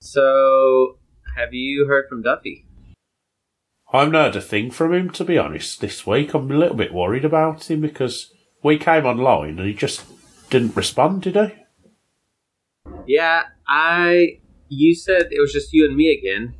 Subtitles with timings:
[0.00, 0.98] So,
[1.36, 2.66] have you heard from Duffy?
[3.92, 6.32] I haven't heard a thing from him, to be honest, this week.
[6.32, 8.32] I'm a little bit worried about him because
[8.62, 10.04] we came online and he just
[10.48, 11.54] didn't respond, did he?
[13.06, 14.38] Yeah, I.
[14.68, 16.54] You said it was just you and me again.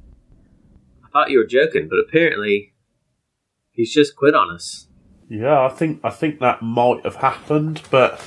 [1.04, 2.75] I thought you were joking, but apparently
[3.70, 4.88] he's just quit on us.
[5.29, 8.20] Yeah, I think I think that might have happened, but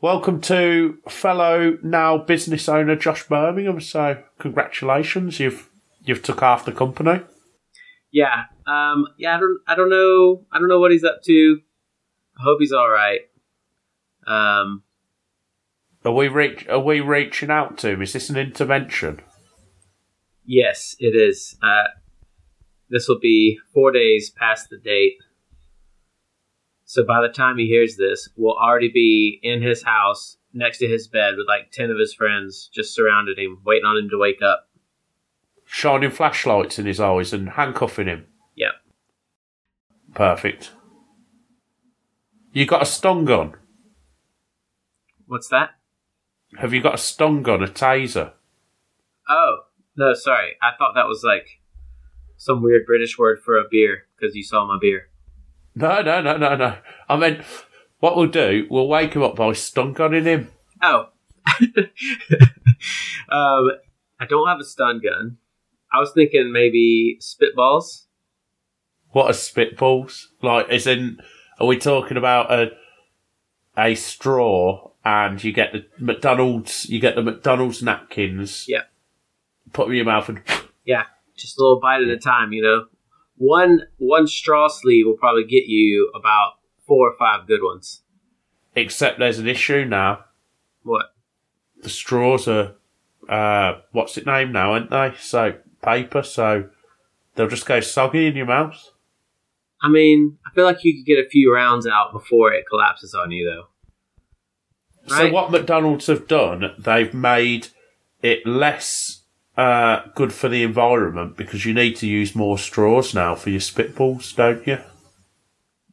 [0.00, 3.80] welcome to fellow now business owner Josh Birmingham.
[3.80, 5.68] So congratulations, you've
[6.04, 7.22] you've took half the company.
[8.10, 9.36] Yeah, um, yeah.
[9.36, 11.58] I don't, I don't know, I don't know what he's up to.
[12.38, 13.20] I hope he's all right.
[14.26, 14.82] Um,
[16.04, 18.02] Are we reach are we reaching out to him?
[18.02, 19.20] Is this an intervention?
[20.50, 21.56] yes, it is.
[21.62, 21.88] Uh,
[22.88, 25.16] this will be four days past the date.
[26.88, 30.88] So by the time he hears this, we'll already be in his house next to
[30.88, 34.16] his bed with like 10 of his friends just surrounded him, waiting on him to
[34.16, 34.70] wake up.
[35.66, 38.24] Shining flashlights in his eyes and handcuffing him.
[38.56, 38.72] Yep.
[40.14, 40.72] Perfect.
[42.52, 43.52] You got a stun gun?
[45.26, 45.72] What's that?
[46.58, 48.32] Have you got a stun gun, a taser?
[49.28, 49.58] Oh,
[49.94, 50.52] no, sorry.
[50.62, 51.60] I thought that was like
[52.38, 55.10] some weird British word for a beer because you saw my beer.
[55.78, 56.76] No, no, no, no, no.
[57.08, 57.42] I mean,
[58.00, 60.50] what we'll do, we'll wake him up by stun gunning him.
[60.82, 61.10] Oh.
[63.30, 63.70] um,
[64.20, 65.38] I don't have a stun gun.
[65.92, 68.06] I was thinking maybe spitballs.
[69.10, 70.24] What are spitballs?
[70.42, 71.18] Like, is in,
[71.60, 72.70] are we talking about a
[73.76, 78.82] a straw and you get the McDonald's, you get the McDonald's napkins, Yeah.
[79.72, 80.42] put them in your mouth and
[80.84, 81.04] Yeah,
[81.36, 82.86] just a little bite at a time, you know.
[83.38, 86.54] One one straw sleeve will probably get you about
[86.86, 88.02] four or five good ones.
[88.74, 90.24] except there's an issue now.
[90.82, 91.06] What?
[91.82, 92.74] The straws are,
[93.28, 95.14] uh, what's it named now, aren't they?
[95.20, 96.68] So, paper, so
[97.34, 98.90] they'll just go soggy in your mouth.
[99.82, 103.14] I mean, I feel like you could get a few rounds out before it collapses
[103.14, 105.14] on you, though.
[105.16, 107.68] So what McDonald's have done, they've made
[108.22, 109.17] it less
[109.58, 113.60] uh, good for the environment because you need to use more straws now for your
[113.60, 114.78] spitballs, don't you?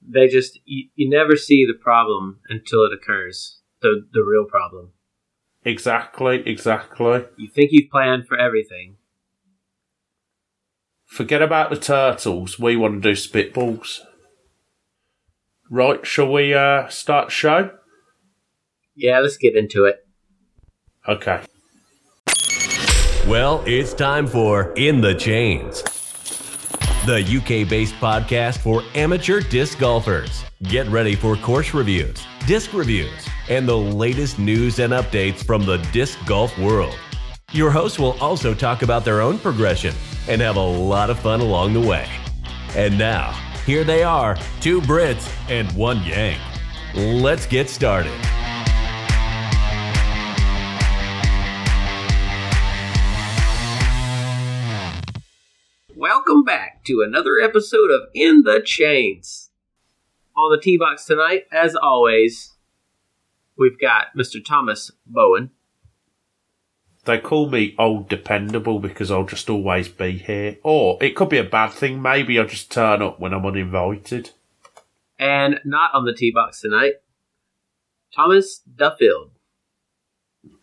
[0.08, 3.60] They just you, you never see the problem until it occurs.
[3.82, 4.92] The the real problem.
[5.64, 7.26] Exactly, exactly.
[7.38, 8.98] You think you've planned for everything.
[11.06, 12.60] Forget about the turtles.
[12.60, 14.02] We want to do spitballs.
[15.72, 17.72] Right, shall we uh, start the show?
[18.94, 20.06] Yeah, let's get into it.
[21.08, 21.42] Okay.
[23.28, 25.82] Well, it's time for In the Chains,
[27.08, 30.46] the UK based podcast for amateur disc golfers.
[30.62, 35.78] Get ready for course reviews, disc reviews, and the latest news and updates from the
[35.92, 36.96] disc golf world.
[37.52, 39.96] Your hosts will also talk about their own progression
[40.28, 42.08] and have a lot of fun along the way.
[42.76, 43.32] And now,
[43.66, 46.40] here they are two Brits and one Yank.
[46.94, 48.14] Let's get started.
[56.08, 59.50] Welcome back to another episode of In the Chains.
[60.38, 62.54] On the tee box tonight, as always,
[63.58, 64.38] we've got Mr.
[64.46, 65.50] Thomas Bowen.
[67.06, 70.58] They call me old dependable because I'll just always be here.
[70.62, 72.04] Or it could be a bad thing.
[72.04, 74.30] Maybe I'll just turn up when I'm uninvited.
[75.18, 77.02] And not on the tee box tonight,
[78.16, 79.32] Thomas Duffield.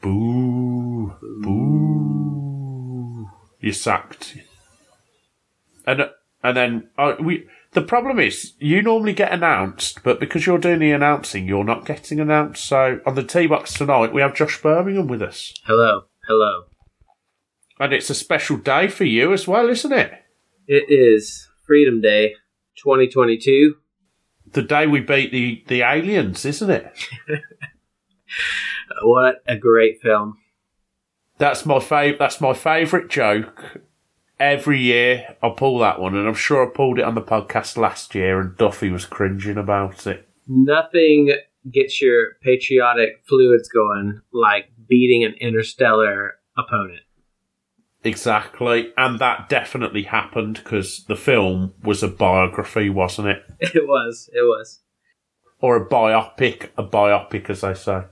[0.00, 1.16] Boo.
[1.42, 3.28] Boo.
[3.58, 4.36] You're sacked.
[5.86, 6.10] And
[6.42, 7.46] and then uh, we.
[7.72, 11.86] The problem is, you normally get announced, but because you're doing the announcing, you're not
[11.86, 12.66] getting announced.
[12.66, 16.64] So on the tee box tonight, we have Josh Birmingham with us, Hello, hello.
[17.80, 20.12] and it's a special day for you as well, isn't it?
[20.66, 22.34] It is Freedom Day
[22.76, 23.76] 2022.
[24.52, 26.92] The day we beat the the aliens, isn't it?
[29.02, 30.38] What a great film.
[31.38, 33.80] That's my fav- That's my favourite joke.
[34.42, 37.76] Every year I pull that one, and I'm sure I pulled it on the podcast
[37.76, 40.28] last year, and Duffy was cringing about it.
[40.48, 41.32] Nothing
[41.70, 47.02] gets your patriotic fluids going like beating an interstellar opponent.
[48.02, 53.44] Exactly, and that definitely happened because the film was a biography, wasn't it?
[53.76, 54.28] It was.
[54.32, 54.80] It was.
[55.60, 58.06] Or a biopic, a biopic, as they say.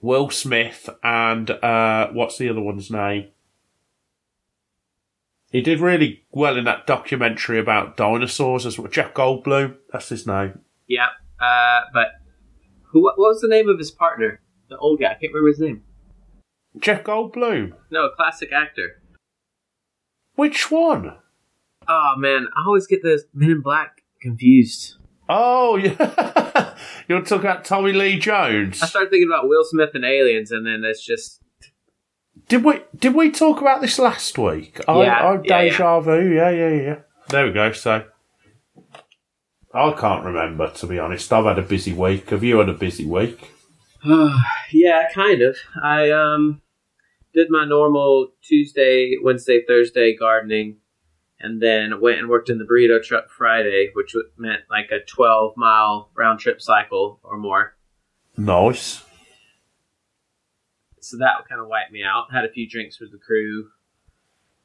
[0.00, 3.28] Will Smith and uh, what's the other one's name?
[5.50, 8.88] He did really well in that documentary about dinosaurs as well.
[8.88, 10.60] Jeff Goldblum, that's his name.
[10.86, 11.08] Yeah.
[11.40, 12.08] Uh, but
[12.84, 13.02] who?
[13.02, 14.40] What was the name of his partner?
[14.68, 15.06] The old guy.
[15.06, 15.82] I can't remember his name.
[16.78, 17.72] Jeff Goldblum.
[17.90, 19.02] No, a classic actor.
[20.36, 21.16] Which one?
[21.88, 24.96] Oh man, I always get those Men in Black confused.
[25.28, 26.74] Oh, yeah.
[27.08, 28.82] You're talking about Tommy Lee Jones.
[28.82, 31.40] I started thinking about Will Smith and aliens, and then it's just
[32.50, 34.80] Did we did we talk about this last week?
[34.88, 36.34] I, Yeah, I, yeah, deja vu.
[36.34, 36.96] Yeah, yeah, yeah.
[37.28, 37.70] There we go.
[37.70, 38.04] So
[39.72, 41.32] I can't remember to be honest.
[41.32, 42.30] I've had a busy week.
[42.30, 43.52] Have you had a busy week?
[44.04, 45.56] yeah, kind of.
[45.80, 46.60] I um
[47.32, 50.78] did my normal Tuesday, Wednesday, Thursday gardening,
[51.38, 55.56] and then went and worked in the burrito truck Friday, which meant like a twelve
[55.56, 57.76] mile round trip cycle or more.
[58.36, 59.04] Nice.
[61.00, 62.32] So that kind of wiped me out.
[62.32, 63.68] Had a few drinks with the crew.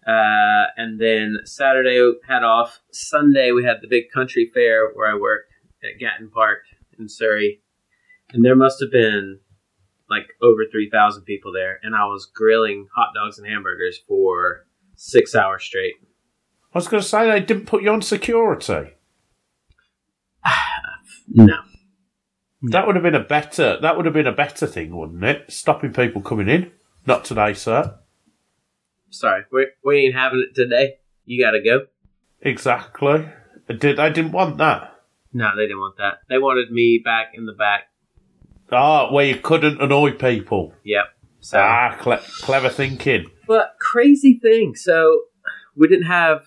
[0.06, 2.80] Uh, and then Saturday had off.
[2.92, 5.46] Sunday we had the big country fair where I work
[5.84, 6.60] at Gatton Park
[7.00, 7.62] in Surrey,
[8.32, 9.40] and there must have been
[10.08, 14.68] like over three thousand people there, and I was grilling hot dogs and hamburgers for
[14.96, 15.96] six hours straight.
[16.74, 18.92] I was going to say they didn't put you on security.
[21.28, 21.58] No,
[22.72, 23.78] That would have been a better.
[23.82, 25.52] That would have been a better thing, wouldn't it?
[25.52, 26.72] Stopping people coming in.
[27.06, 28.00] Not today, sir.
[29.10, 30.96] sorry, we we ain't having it today.
[31.26, 31.86] You got to go.
[32.42, 33.28] Exactly.
[33.70, 34.92] I did I didn't want that.
[35.34, 36.20] No, they didn't want that.
[36.30, 37.84] They wanted me back in the back.
[38.72, 40.74] Ah, where you couldn't annoy people.
[40.84, 41.06] Yep.
[41.42, 41.60] So.
[41.60, 43.26] Ah, cle- clever thinking.
[43.48, 44.76] But crazy thing.
[44.76, 45.22] So
[45.76, 46.46] we didn't have.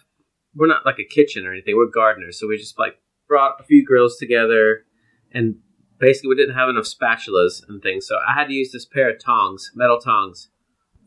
[0.55, 1.77] We're not like a kitchen or anything.
[1.77, 2.99] We're gardeners, so we just like
[3.29, 4.85] brought a few grills together,
[5.33, 5.57] and
[5.99, 8.07] basically we didn't have enough spatulas and things.
[8.07, 10.49] So I had to use this pair of tongs, metal tongs,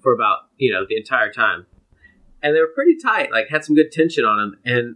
[0.02, 1.66] for about you know the entire time,
[2.42, 3.32] and they were pretty tight.
[3.32, 4.60] Like had some good tension on them.
[4.66, 4.96] And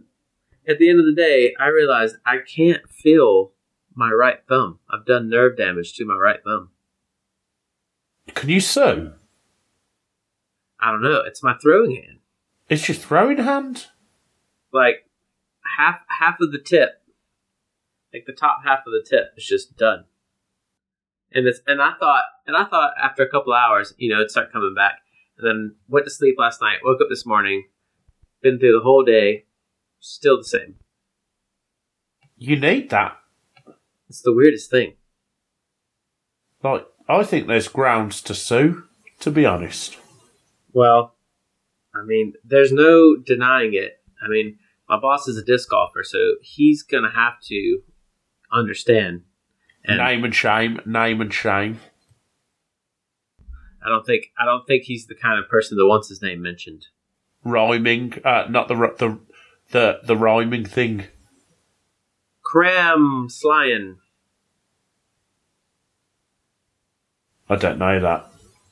[0.68, 3.52] at the end of the day, I realized I can't feel
[3.94, 4.78] my right thumb.
[4.90, 6.70] I've done nerve damage to my right thumb.
[8.34, 9.12] Can you sew?
[10.80, 11.22] I don't know.
[11.24, 12.18] It's my throwing hand.
[12.68, 13.86] It's your throwing hand?
[14.76, 15.08] like
[15.78, 17.02] half half of the tip,
[18.16, 20.04] like the top half of the tip is just done.
[21.32, 24.30] And it's and I thought and I thought after a couple hours, you know, it'd
[24.30, 25.00] start coming back.
[25.38, 27.64] And then went to sleep last night, woke up this morning,
[28.42, 29.44] been through the whole day,
[30.00, 30.76] still the same.
[32.38, 33.18] You need that.
[34.08, 34.94] It's the weirdest thing.
[36.62, 38.84] Like, I think there's grounds to sue,
[39.20, 39.98] to be honest.
[40.72, 41.16] Well,
[41.94, 44.00] I mean, there's no denying it.
[44.22, 44.58] I mean,
[44.88, 47.82] my boss is a disc golfer, so he's gonna have to
[48.56, 49.22] understand.
[49.84, 51.80] And name and shame, name and shame.
[53.84, 56.42] I don't think I don't think he's the kind of person that wants his name
[56.42, 56.86] mentioned.
[57.44, 59.18] Rhyming, uh, not the the
[59.70, 61.04] the the rhyming thing.
[62.42, 63.98] Cram Slyan.
[67.48, 68.30] I don't know that.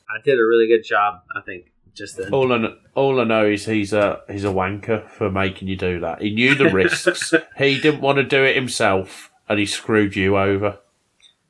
[0.09, 1.71] I did a really good job, I think.
[1.93, 2.33] Just then.
[2.33, 5.77] All I kn- all I know is he's a he's a wanker for making you
[5.77, 6.21] do that.
[6.21, 7.33] He knew the risks.
[7.57, 10.79] he didn't want to do it himself, and he screwed you over.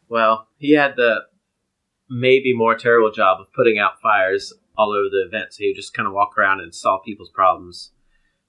[0.10, 1.22] Well, he had the
[2.10, 5.76] maybe more terrible job of putting out fires all over the event, so he would
[5.76, 7.92] just kind of walk around and solve people's problems.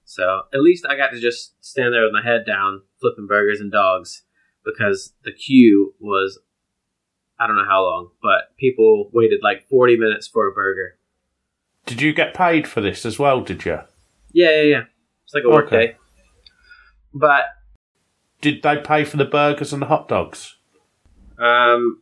[0.05, 3.61] So at least I got to just stand there with my head down, flipping burgers
[3.61, 4.23] and dogs,
[4.65, 6.39] because the queue was
[7.39, 10.97] I don't know how long, but people waited like 40 minutes for a burger.
[11.85, 13.41] Did you get paid for this as well?
[13.43, 13.81] Did you?
[14.33, 14.83] Yeah, yeah, yeah.
[15.25, 15.87] It's like a work Okay.
[15.89, 15.97] day.
[17.13, 17.45] But
[18.41, 20.57] Did they pay for the burgers and the hot dogs?
[21.39, 22.01] um,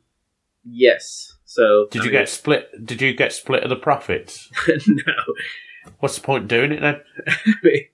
[0.65, 1.33] yes.
[1.45, 2.87] So Did I you mean- get split?
[2.87, 4.51] Did you get split of the profits?
[4.87, 5.13] no?
[6.01, 7.01] What's the point in doing it then?
[7.29, 7.85] I mean,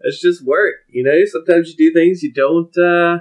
[0.00, 1.24] it's just work, you know.
[1.24, 3.18] Sometimes you do things you don't uh,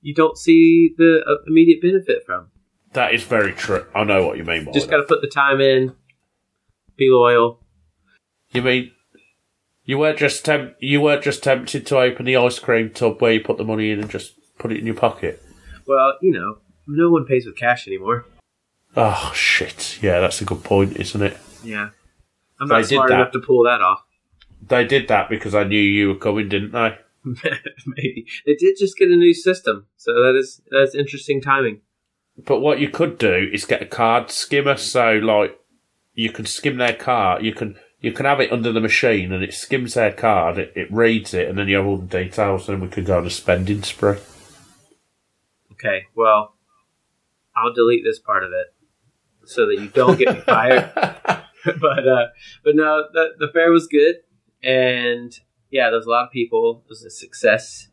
[0.00, 2.50] you don't see the uh, immediate benefit from.
[2.92, 3.86] That is very true.
[3.94, 5.94] I know what you mean by Just got to put the time in,
[6.96, 7.60] be loyal.
[8.50, 8.92] You mean
[9.84, 13.32] you weren't just temp- you weren't just tempted to open the ice cream tub where
[13.32, 15.42] you put the money in and just put it in your pocket?
[15.86, 18.26] Well, you know, no one pays with cash anymore.
[18.96, 19.98] Oh shit!
[20.02, 21.36] Yeah, that's a good point, isn't it?
[21.64, 21.90] Yeah,
[22.60, 24.04] I'm They not did smart enough to pull that off.
[24.68, 26.96] They did that because I knew you were coming, didn't they?
[27.24, 31.80] Maybe they did just get a new system, so that is that's interesting timing.
[32.38, 35.58] But what you could do is get a card skimmer, so like
[36.14, 37.44] you can skim their card.
[37.44, 40.58] You can you can have it under the machine, and it skims their card.
[40.58, 43.16] It, it reads it, and then you have all the details, and we could go
[43.16, 44.18] on a spending spree.
[45.72, 46.56] Okay, well,
[47.56, 48.74] I'll delete this part of it
[49.44, 50.90] so that you don't get me fired.
[50.94, 52.26] but uh,
[52.64, 54.16] but no, the the fair was good,
[54.64, 55.32] and
[55.70, 56.82] yeah, there was a lot of people.
[56.84, 57.86] It was a success,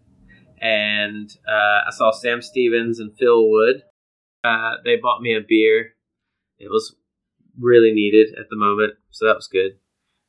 [0.59, 3.83] and uh, I saw Sam Stevens and Phil Wood.
[4.43, 5.93] Uh, they bought me a beer.
[6.57, 6.95] It was
[7.59, 9.77] really needed at the moment, so that was good.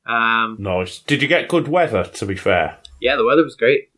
[0.07, 0.99] Um, Nice.
[1.01, 2.05] Did you get good weather?
[2.05, 3.91] To be fair, yeah, the weather was great.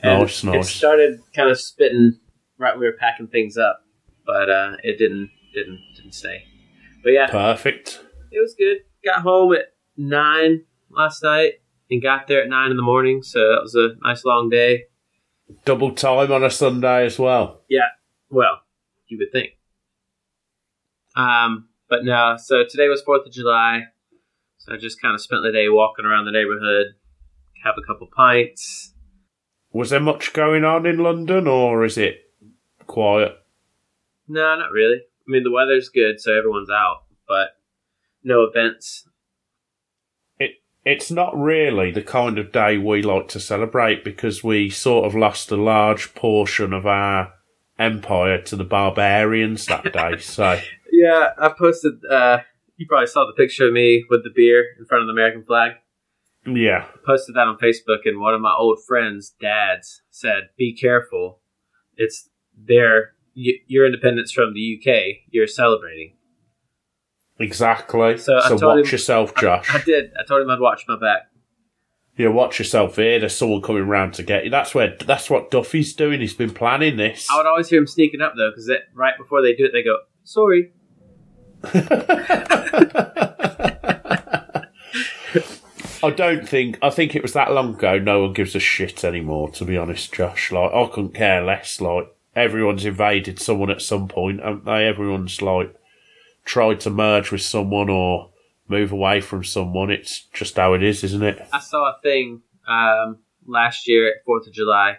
[0.00, 0.68] And Nice, nice.
[0.68, 2.18] It started kind of spitting
[2.58, 3.84] right when we were packing things up,
[4.26, 6.44] but uh, it didn't didn't didn't stay.
[7.04, 8.00] But yeah, perfect.
[8.30, 8.78] it was good.
[9.04, 11.54] Got home at nine last night
[11.90, 14.84] and got there at nine in the morning, so that was a nice long day.
[15.64, 17.60] Double time on a Sunday as well.
[17.68, 17.88] Yeah.
[18.30, 18.60] Well,
[19.08, 19.50] you would think.
[21.14, 22.36] Um, but no.
[22.42, 23.82] So today was Fourth of July,
[24.64, 26.94] so I just kind of spent the day walking around the neighborhood,
[27.64, 28.94] have a couple pints.
[29.72, 32.20] Was there much going on in London, or is it
[32.86, 33.32] quiet?
[34.28, 34.98] No, not really.
[34.98, 37.56] I mean, the weather's good, so everyone's out, but
[38.22, 39.08] no events.
[40.38, 40.52] It
[40.84, 45.14] it's not really the kind of day we like to celebrate because we sort of
[45.14, 47.32] lost a large portion of our
[47.78, 50.18] empire to the barbarians that day.
[50.18, 50.60] So
[50.92, 52.04] Yeah, I posted.
[52.04, 52.40] Uh,
[52.76, 55.44] you probably saw the picture of me with the beer in front of the American
[55.44, 55.72] flag.
[56.46, 60.74] yeah, I posted that on Facebook, and one of my old friends' dads said, "Be
[60.74, 61.40] careful,
[61.96, 65.22] it's their y- your independence from the UK.
[65.30, 66.16] You're celebrating."
[67.38, 68.16] exactly.
[68.18, 69.74] So So, I watch him- yourself, Josh.
[69.74, 70.12] I did.
[70.18, 71.22] I told him I'd watch my back.
[72.16, 73.18] yeah, watch yourself here.
[73.18, 74.50] There's someone coming round to get you.
[74.50, 76.20] That's where that's what Duffy's doing.
[76.20, 77.28] He's been planning this.
[77.30, 79.82] I would always hear him sneaking up though, because right before they do it, they
[79.82, 80.72] go, "Sorry."
[86.04, 86.78] I don't think.
[86.82, 87.98] I think it was that long ago.
[87.98, 89.50] No one gives a shit anymore.
[89.50, 90.50] To be honest, Josh.
[90.50, 91.80] Like I couldn't care less.
[91.80, 94.86] Like everyone's invaded someone at some point, haven't they?
[94.86, 95.74] Everyone's like
[96.44, 98.30] tried to merge with someone or
[98.68, 99.90] move away from someone.
[99.90, 101.40] It's just how it is, isn't it?
[101.52, 104.96] I saw a thing um, last year at Fourth of July,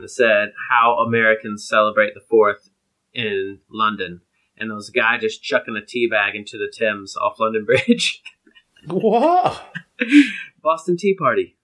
[0.00, 2.70] that said how Americans celebrate the Fourth
[3.12, 4.22] in London,
[4.60, 7.64] and there was a guy just chucking a tea bag into the Thames off London
[7.66, 8.22] Bridge.
[8.86, 9.74] What?
[10.62, 11.56] Boston Tea Party.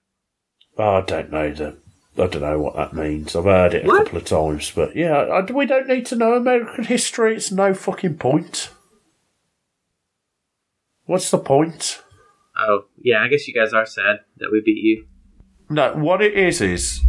[0.78, 1.76] Oh, I don't know the.
[2.18, 3.36] I don't know what that means.
[3.36, 4.04] I've heard it a What?
[4.06, 7.36] couple of times, but yeah, I, we don't need to know American history.
[7.36, 8.70] It's no fucking point.
[11.04, 12.02] What's the point?
[12.58, 15.06] Oh, yeah, I guess you guys are sad that we beat you.
[15.68, 17.02] No, what it is is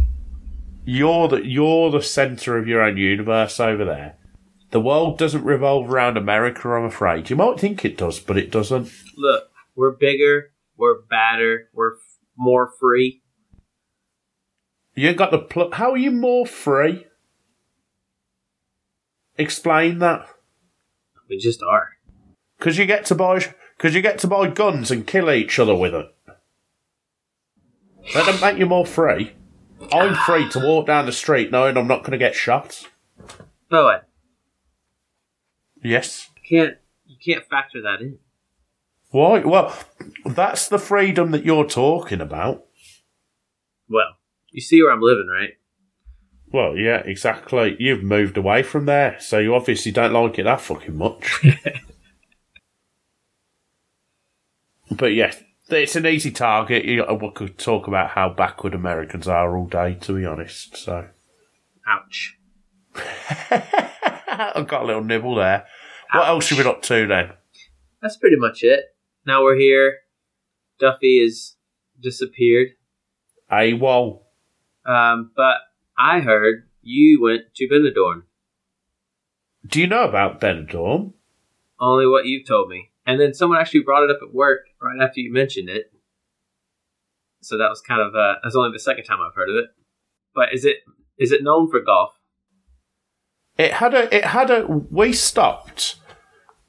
[0.84, 4.17] you're the you're the center of your own universe over there.
[4.70, 7.30] The world doesn't revolve around America, I'm afraid.
[7.30, 8.90] You might think it does, but it doesn't.
[9.16, 9.44] Look,
[9.74, 13.22] we're bigger, we're badder, we're f- more free.
[14.94, 17.06] You got the pl- How are you more free?
[19.36, 20.26] Explain that.
[21.28, 21.90] We just are.
[22.58, 25.74] Because you get to buy, because you get to buy guns and kill each other
[25.74, 26.06] with it.
[28.14, 29.32] That don't make you more free.
[29.92, 32.84] I'm free to walk down the street knowing I'm not going to get shot.
[33.70, 33.96] The way,
[35.82, 36.28] Yes.
[36.42, 38.18] you can't you can't factor that in.
[39.10, 39.40] Why?
[39.40, 39.74] Well,
[40.26, 42.66] that's the freedom that you're talking about.
[43.88, 44.16] Well,
[44.50, 45.54] you see where I'm living, right?
[46.50, 47.76] Well, yeah, exactly.
[47.78, 51.44] You've moved away from there, so you obviously don't like it that fucking much.
[54.90, 55.32] but yeah,
[55.68, 57.08] it's an easy target.
[57.08, 60.76] Uh, we could talk about how backward Americans are all day, to be honest.
[60.76, 61.08] So
[61.86, 62.38] Ouch.
[64.54, 65.66] I've got a little nibble there.
[66.12, 67.32] What else have we up to then?
[68.00, 68.94] That's pretty much it.
[69.26, 69.98] Now we're here.
[70.78, 71.56] Duffy has
[72.00, 72.68] disappeared.
[73.50, 74.20] AWOL.
[74.86, 75.56] Um, but
[75.98, 78.22] I heard you went to Benidorm.
[79.66, 81.12] Do you know about Benidorm?
[81.80, 82.90] Only what you've told me.
[83.06, 85.92] And then someone actually brought it up at work right after you mentioned it.
[87.40, 89.70] So that was kind of uh, that's only the second time I've heard of it.
[90.34, 90.78] But is it
[91.18, 92.17] is it known for golf?
[93.58, 94.14] It had a.
[94.14, 94.66] It had a.
[94.66, 95.96] We stopped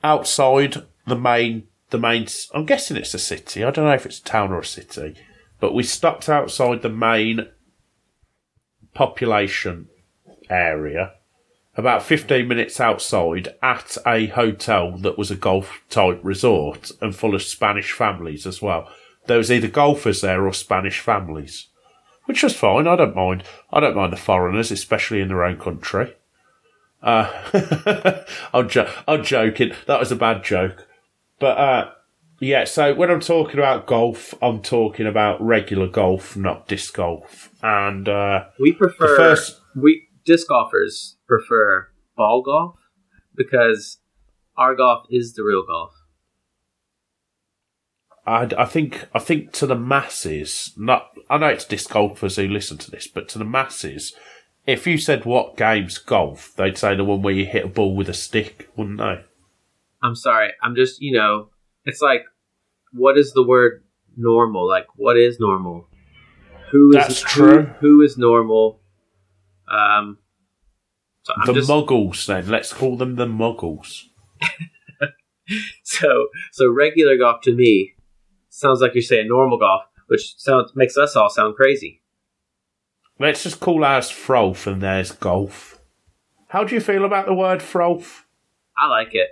[0.03, 1.67] outside the main.
[1.91, 2.27] The main.
[2.53, 3.63] I'm guessing it's a city.
[3.63, 5.15] I don't know if it's a town or a city,
[5.59, 7.47] but we stopped outside the main
[8.95, 9.87] population
[10.49, 11.13] area,
[11.77, 17.35] about 15 minutes outside, at a hotel that was a golf type resort and full
[17.35, 18.89] of Spanish families as well.
[19.27, 21.67] There was either golfers there or Spanish families,
[22.25, 22.87] which was fine.
[22.87, 23.43] I don't mind.
[23.71, 26.15] I don't mind the foreigners, especially in their own country.
[27.01, 29.71] Uh, I'm, jo- I'm joking.
[29.87, 30.85] That was a bad joke.
[31.39, 31.91] But uh,
[32.41, 37.49] yeah, so when I'm talking about golf, I'm talking about regular golf, not disc golf.
[37.61, 41.87] And uh, We prefer first- we disc golfers prefer
[42.17, 42.77] ball golf
[43.35, 43.99] because
[44.57, 45.93] our golf is the real golf.
[48.25, 52.47] I, I think I think to the masses, not I know it's disc golfers who
[52.47, 54.13] listen to this, but to the masses,
[54.65, 57.95] if you said what game's golf, they'd say the one where you hit a ball
[57.95, 59.21] with a stick, wouldn't they?
[60.01, 60.51] I'm sorry.
[60.61, 61.49] I'm just, you know,
[61.85, 62.23] it's like,
[62.93, 63.83] what is the word
[64.15, 64.67] normal?
[64.67, 65.87] Like, what is normal?
[66.71, 67.63] Who is That's who- true.
[67.79, 68.79] who is normal?
[69.67, 70.17] Um,
[71.23, 72.47] so I'm the just muggles, then.
[72.47, 74.03] Let's call them the muggles.
[75.83, 77.93] so so regular golf to me
[78.49, 81.98] sounds like you're saying normal golf, which sounds makes us all sound crazy.
[83.19, 85.81] Let's just call ours froth and theirs golf.
[86.47, 88.25] How do you feel about the word froth?
[88.77, 89.29] I like it.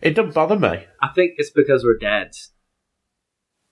[0.00, 0.86] It doesn't bother me.
[1.02, 2.50] I think it's because we're dads.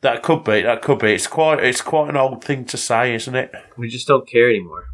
[0.02, 0.62] That could be.
[0.62, 1.12] That could be.
[1.12, 1.64] It's quite.
[1.64, 3.52] It's quite an old thing to say, isn't it?
[3.76, 4.84] We just don't care anymore.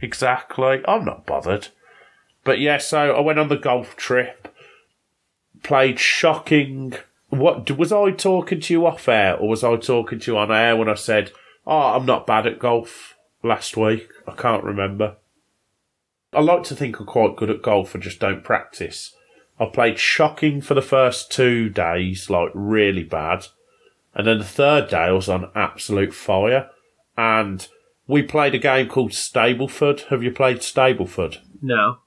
[0.00, 0.80] Exactly.
[0.88, 1.68] I'm not bothered.
[2.44, 4.52] But yeah, so I went on the golf trip.
[5.62, 6.94] Played shocking.
[7.28, 10.50] What was I talking to you off air, or was I talking to you on
[10.50, 11.30] air when I said,
[11.66, 13.11] "Oh, I'm not bad at golf"?
[13.42, 15.16] Last week, I can't remember.
[16.32, 17.94] I like to think I'm quite good at golf.
[17.94, 19.14] I just don't practice.
[19.58, 23.46] I played shocking for the first two days, like really bad.
[24.14, 26.70] And then the third day, I was on absolute fire.
[27.16, 27.66] And
[28.06, 30.08] we played a game called Stableford.
[30.08, 31.38] Have you played Stableford?
[31.60, 31.98] No.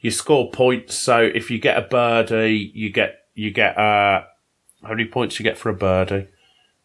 [0.00, 4.24] You score points, so if you get a birdie, you get you get uh
[4.82, 6.28] how many points you get for a birdie?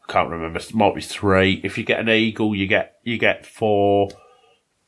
[0.08, 0.60] I can't remember.
[0.60, 1.62] It might be three.
[1.64, 4.10] If you get an eagle, you get you get four.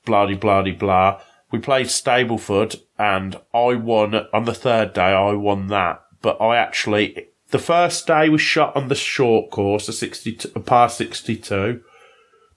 [0.06, 1.22] Blah de blah blah.
[1.52, 5.02] We played Stableford, and I won on the third day.
[5.02, 9.88] I won that, but I actually the first day was shot on the short course,
[9.88, 11.82] a sixty a par sixty two.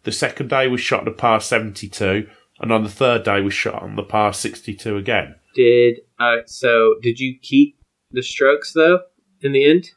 [0.04, 2.28] The second day was shot on the par seventy two,
[2.60, 5.36] and on the third day was shot on the par sixty two again.
[5.54, 7.78] Did uh so did you keep
[8.10, 9.00] the strokes though
[9.40, 9.90] in the end?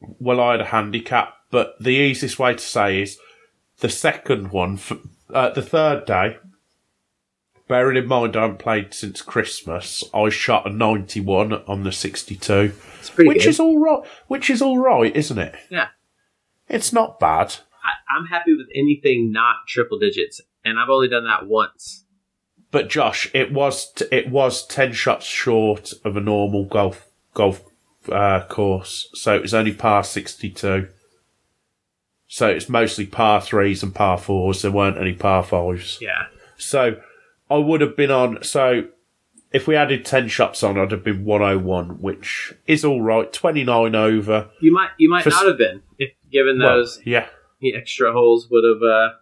[0.00, 3.18] well, I had a handicap, but the easiest way to say is
[3.80, 4.78] the second one,
[5.32, 6.36] uh, the third day.
[7.68, 12.72] Bearing in mind I haven't played since Christmas, I shot a ninety-one on the sixty-two,
[12.98, 13.48] It's pretty which good.
[13.50, 14.00] is all right.
[14.26, 15.54] Which is all right, isn't it?
[15.70, 15.88] yeah.
[16.68, 17.56] It's not bad.
[17.84, 22.04] I, I'm happy with anything not triple digits, and I've only done that once.
[22.70, 27.62] But Josh, it was t- it was ten shots short of a normal golf golf
[28.10, 30.88] uh, course, so it was only par sixty-two.
[32.30, 34.62] So it's mostly par threes and par fours.
[34.62, 35.98] There weren't any par fives.
[36.00, 36.26] Yeah.
[36.58, 37.00] So
[37.50, 38.42] I would have been on.
[38.42, 38.88] So
[39.50, 43.32] if we added 10 shots on, I'd have been 101, which is all right.
[43.32, 44.50] 29 over.
[44.60, 47.28] You might you might For not have been if given Well, those yeah,
[47.74, 49.14] extra holes would have uh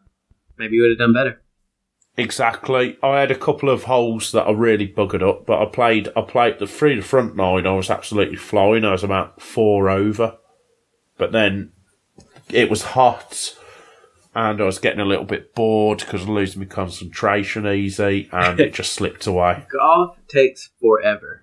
[0.59, 1.41] maybe you would have done better.
[2.17, 2.99] exactly.
[3.05, 6.23] I had a couple of holes that I really buggered up, but I played, I
[6.23, 7.67] played the three, the front nine.
[7.67, 8.85] I was absolutely flying.
[8.85, 10.39] I was about four over.
[11.19, 11.73] But then
[12.51, 13.55] it was hot.
[14.35, 18.29] And I was getting a little bit bored because I was losing my concentration easy,
[18.33, 19.65] and it just slipped away.
[19.73, 21.43] Golf takes forever.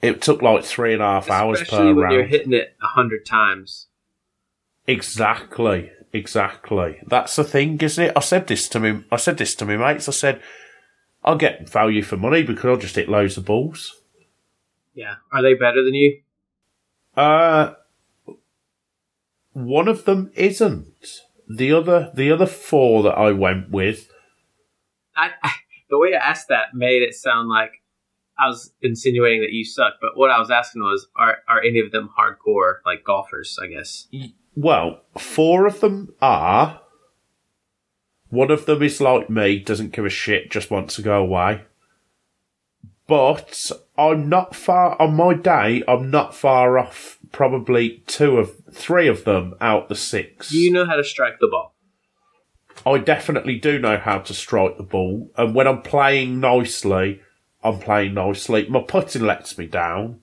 [0.00, 2.14] It took like three and a half hours per when round.
[2.14, 3.88] you're hitting it a hundred times.
[4.86, 7.00] Exactly, exactly.
[7.06, 8.12] That's the thing, isn't it?
[8.16, 9.04] I said this to me.
[9.10, 10.08] I said this to my mates.
[10.08, 10.42] I said,
[11.22, 13.94] "I'll get value for money because I'll just hit loads of balls."
[14.94, 15.16] Yeah.
[15.32, 16.20] Are they better than you?
[17.16, 17.74] Uh
[19.54, 21.22] one of them isn't.
[21.48, 24.10] The other, the other four that I went with,
[25.16, 25.30] I,
[25.90, 27.82] the way I asked that made it sound like
[28.38, 31.80] I was insinuating that you suck, but what I was asking was, are are any
[31.80, 33.58] of them hardcore like golfers?
[33.62, 34.08] I guess.
[34.54, 36.80] well, four of them are.
[38.30, 41.62] One of them is like me, doesn't give a shit, just wants to go away.
[43.06, 45.82] But I'm not far on my day.
[45.86, 47.18] I'm not far off.
[47.32, 50.50] Probably two of three of them out the six.
[50.50, 51.74] Do you know how to strike the ball?
[52.86, 57.20] I definitely do know how to strike the ball, and when I'm playing nicely,
[57.62, 58.68] I'm playing nicely.
[58.68, 60.20] My putting lets me down.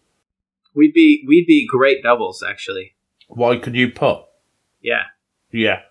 [0.75, 2.95] We'd be we'd be great doubles actually.
[3.27, 4.23] Why can you put?
[4.81, 5.03] Yeah.
[5.51, 5.81] Yeah.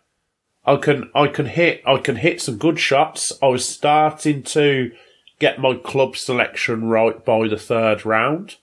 [0.65, 3.33] I can I can hit I can hit some good shots.
[3.43, 4.93] I was starting to
[5.41, 8.57] get my club selection right by the third round.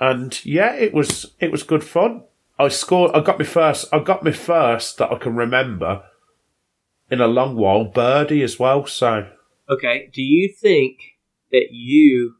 [0.00, 2.22] And yeah, it was it was good fun.
[2.58, 6.04] I scored I got my first I got my first that I can remember
[7.10, 9.28] in a long while, birdie as well, so
[9.68, 10.08] Okay.
[10.12, 10.98] Do you think
[11.50, 12.36] that you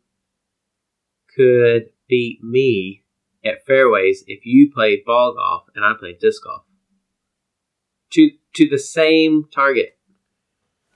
[1.36, 3.04] could beat me
[3.44, 6.62] at fairways if you played ball golf and I played disc golf?
[8.12, 9.98] To to the same target.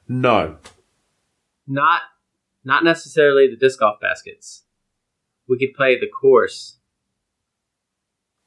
[0.08, 0.56] no.
[1.68, 2.02] Not
[2.66, 4.64] not necessarily the disc golf baskets.
[5.48, 6.78] We could play the course.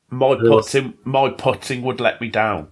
[0.09, 2.67] My putting my putting would let me down.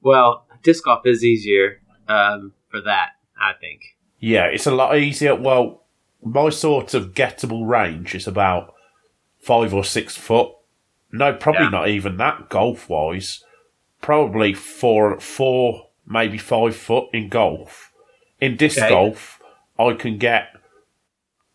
[0.00, 3.96] Well, disc golf is easier um, for that, I think.
[4.20, 5.34] Yeah, it's a lot easier.
[5.34, 5.84] Well,
[6.22, 8.74] my sort of gettable range is about
[9.40, 10.50] five or six foot.
[11.12, 11.70] No, probably Yeah.
[11.70, 13.44] not even that golf wise.
[14.02, 17.92] Probably four, four, maybe five foot in golf.
[18.40, 18.88] In disc Okay.
[18.88, 19.37] golf,
[19.78, 20.48] I can get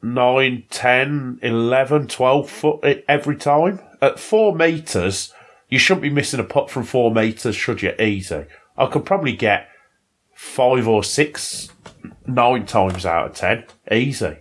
[0.01, 3.79] nine, 10, 11, 12 foot every time.
[4.01, 5.33] At four metres,
[5.69, 7.93] you shouldn't be missing a putt from four metres, should you?
[7.99, 8.45] Easy.
[8.77, 9.67] I could probably get
[10.33, 11.69] five or six,
[12.27, 13.65] nine times out of ten.
[13.91, 14.37] Easy.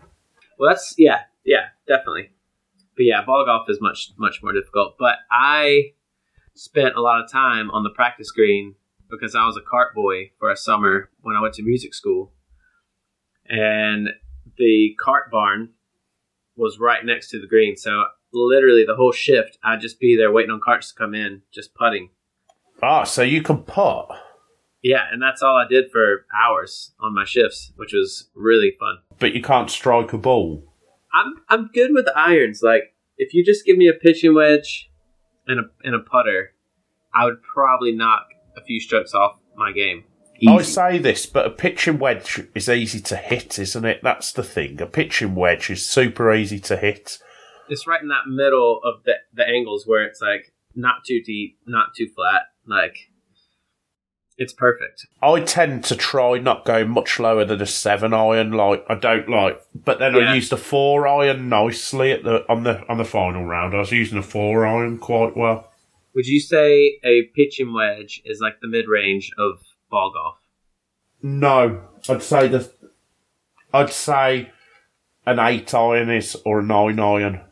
[0.58, 2.30] Well, that's yeah, yeah, definitely.
[2.96, 4.96] But yeah, ball golf is much much more difficult.
[4.98, 5.92] But I
[6.54, 8.74] spent a lot of time on the practice green
[9.10, 12.32] because I was a cart boy for a summer when I went to music school,
[13.52, 14.08] and
[14.58, 15.70] the cart barn
[16.56, 17.76] was right next to the green.
[17.76, 21.42] So literally the whole shift, I'd just be there waiting on carts to come in,
[21.52, 22.10] just putting.
[22.82, 24.08] Ah, so you can putt.
[24.82, 28.98] Yeah, and that's all I did for hours on my shifts, which was really fun.
[29.20, 30.64] but you can't strike a ball.
[31.14, 32.62] I'm I'm good with irons.
[32.62, 34.90] Like if you just give me a pitching wedge
[35.46, 36.54] and a and a putter,
[37.14, 40.04] I would probably knock a few strokes off my game.
[40.48, 44.00] I say this, but a pitching wedge is easy to hit, isn't it?
[44.02, 44.80] That's the thing.
[44.80, 47.18] A pitching wedge is super easy to hit.
[47.68, 51.58] It's right in that middle of the the angles where it's like not too deep,
[51.66, 52.42] not too flat.
[52.66, 52.96] Like
[54.38, 55.06] it's perfect.
[55.22, 58.52] I tend to try not going much lower than a seven iron.
[58.52, 60.32] Like I don't like, but then Yeah.
[60.32, 63.74] I used a four iron nicely at the on the on the final round.
[63.74, 65.70] I was using a four iron quite well.
[66.14, 69.60] Would you say a pitching wedge is like the mid range of
[69.92, 70.38] ball golf?
[71.22, 72.68] No, I'd say the,
[73.72, 74.50] I'd say
[75.24, 77.42] an eight iron is or a nine iron.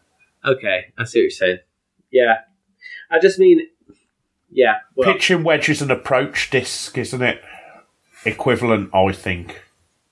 [0.44, 1.58] Okay, I see what you're saying.
[2.10, 2.38] Yeah,
[3.10, 3.68] I just mean,
[4.50, 4.78] yeah.
[4.96, 7.40] Well, Pitching wedge is an approach disc, isn't it?
[8.24, 9.62] Equivalent, I think.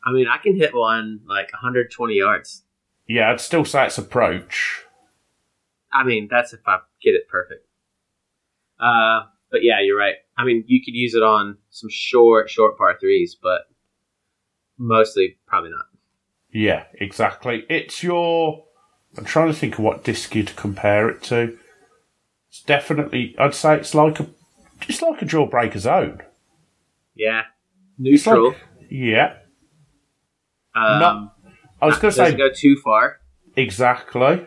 [0.04, 2.62] I mean, I can hit one like 120 yards.
[3.08, 4.84] Yeah, I'd still say it's approach.
[5.92, 7.66] I mean, that's if I get it perfect.
[8.78, 10.14] Uh, but yeah, you're right.
[10.36, 13.62] I mean, you could use it on some short, short par threes, but
[14.78, 15.86] mostly probably not.
[16.52, 17.64] Yeah, exactly.
[17.68, 18.64] It's your.
[19.16, 21.56] I'm trying to think of what disc you'd compare it to.
[22.48, 23.34] It's definitely.
[23.38, 24.26] I'd say it's like a.
[24.88, 26.22] It's like a jawbreaker zone.
[27.14, 27.42] Yeah,
[27.98, 28.48] neutral.
[28.50, 28.56] like-
[28.90, 29.34] yeah.
[30.74, 31.34] um, not-
[31.80, 33.20] I was going to say go too far,
[33.56, 34.46] exactly.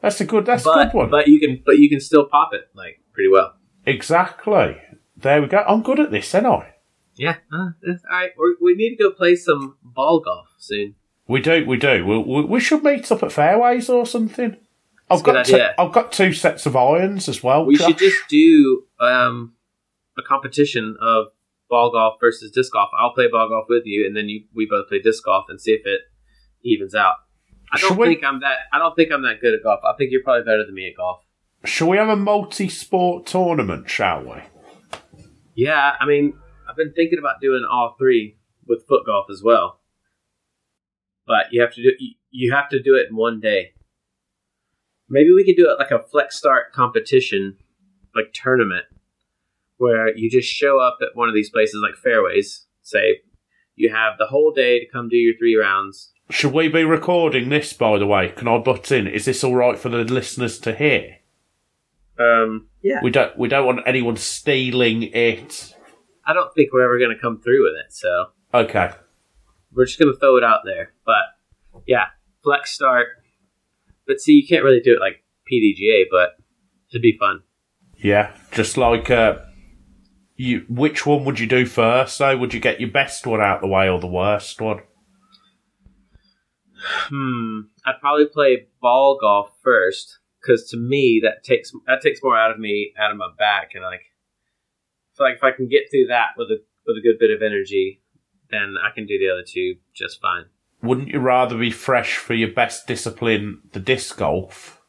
[0.00, 0.46] That's a good.
[0.46, 1.10] That's a good one.
[1.10, 3.54] but you can but you can still pop it like pretty well.
[3.86, 4.76] exactly.
[5.16, 5.64] There we go.
[5.66, 6.74] I'm good at this, ain't I?
[7.16, 7.70] Yeah, uh, all
[8.10, 8.30] right.
[8.36, 10.94] We're, we need to go play some ball golf soon.
[11.26, 11.64] We do.
[11.66, 12.04] We do.
[12.06, 14.56] We, we, we should meet up at fairways or something.
[15.08, 15.46] I've a good got.
[15.46, 15.74] Two, idea.
[15.78, 17.64] I've got two sets of irons as well.
[17.64, 17.86] We Josh.
[17.86, 19.54] should just do um,
[20.18, 21.28] a competition of
[21.70, 22.90] ball golf versus disc golf.
[22.98, 25.58] I'll play ball golf with you, and then you, we both play disc golf and
[25.60, 26.02] see if it
[26.62, 27.14] evens out.
[27.72, 28.58] I don't Should we- think I'm that.
[28.72, 29.80] I don't think I'm that good at golf.
[29.84, 31.22] I think you're probably better than me at golf.
[31.64, 33.90] Shall we have a multi-sport tournament?
[33.90, 34.42] Shall we?
[35.54, 36.34] Yeah, I mean,
[36.68, 39.80] I've been thinking about doing all three with foot golf as well,
[41.26, 43.72] but you have to do you, you have to do it in one day.
[45.08, 47.56] Maybe we could do it like a flex start competition,
[48.14, 48.84] like tournament,
[49.78, 52.66] where you just show up at one of these places like fairways.
[52.82, 53.20] Say
[53.76, 56.12] you have the whole day to come do your three rounds.
[56.28, 58.30] Should we be recording this, by the way?
[58.30, 59.06] Can I butt in?
[59.06, 61.18] Is this all right for the listeners to hear?
[62.18, 63.36] Um, yeah, We don't.
[63.38, 65.74] We don't want anyone stealing it.
[66.24, 68.90] I don't think we're ever going to come through with it, so Okay.
[69.72, 70.92] we're just going to throw it out there.
[71.04, 72.06] But yeah,
[72.42, 73.08] flex start.
[74.06, 76.30] But see, you can't really do it like PDGA, but
[76.90, 77.42] it'd be fun.
[77.96, 78.34] Yeah.
[78.52, 79.38] Just like uh,
[80.36, 80.64] you.
[80.68, 82.16] Which one would you do first?
[82.16, 84.80] So would you get your best one out the way or the worst one?
[87.08, 87.60] Hmm.
[87.84, 92.50] I'd probably play ball golf first because to me that takes that takes more out
[92.50, 94.02] of me, out of my back, and like,
[95.16, 97.42] feel like if I can get through that with a with a good bit of
[97.42, 98.00] energy,
[98.50, 100.44] then I can do the other two just fine.
[100.82, 104.80] Wouldn't you rather be fresh for your best discipline, the disc golf?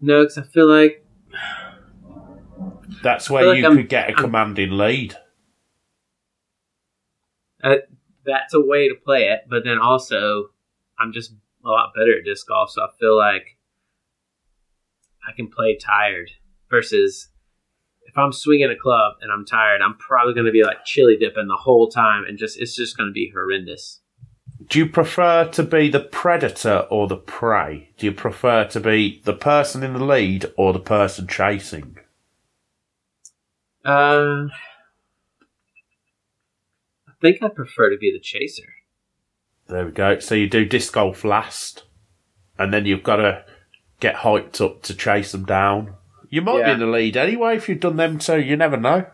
[0.00, 1.06] No, because I feel like
[3.02, 5.16] That's where like you I'm- could get a I'm- commanding lead.
[7.62, 7.76] uh,
[8.24, 10.50] that's a way to play it, but then also
[10.98, 11.32] I'm just
[11.64, 13.56] a lot better at disc golf, so I feel like
[15.26, 16.30] I can play tired
[16.70, 17.28] versus
[18.06, 21.16] if I'm swinging a club and I'm tired, I'm probably going to be like chili
[21.16, 24.00] dipping the whole time, and just it's just going to be horrendous.
[24.68, 27.90] Do you prefer to be the predator or the prey?
[27.96, 31.98] Do you prefer to be the person in the lead or the person chasing?
[33.84, 34.46] Uh,
[37.08, 38.72] I think I prefer to be the chaser.
[39.68, 40.18] There we go.
[40.18, 41.84] So you do disc golf last,
[42.58, 43.44] and then you've got to
[44.02, 45.94] get hyped up to chase them down.
[46.28, 48.40] You might be in the lead anyway if you've done them two.
[48.40, 49.06] You never know.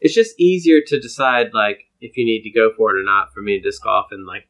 [0.00, 3.32] It's just easier to decide like if you need to go for it or not
[3.32, 4.48] for me in disc golf and like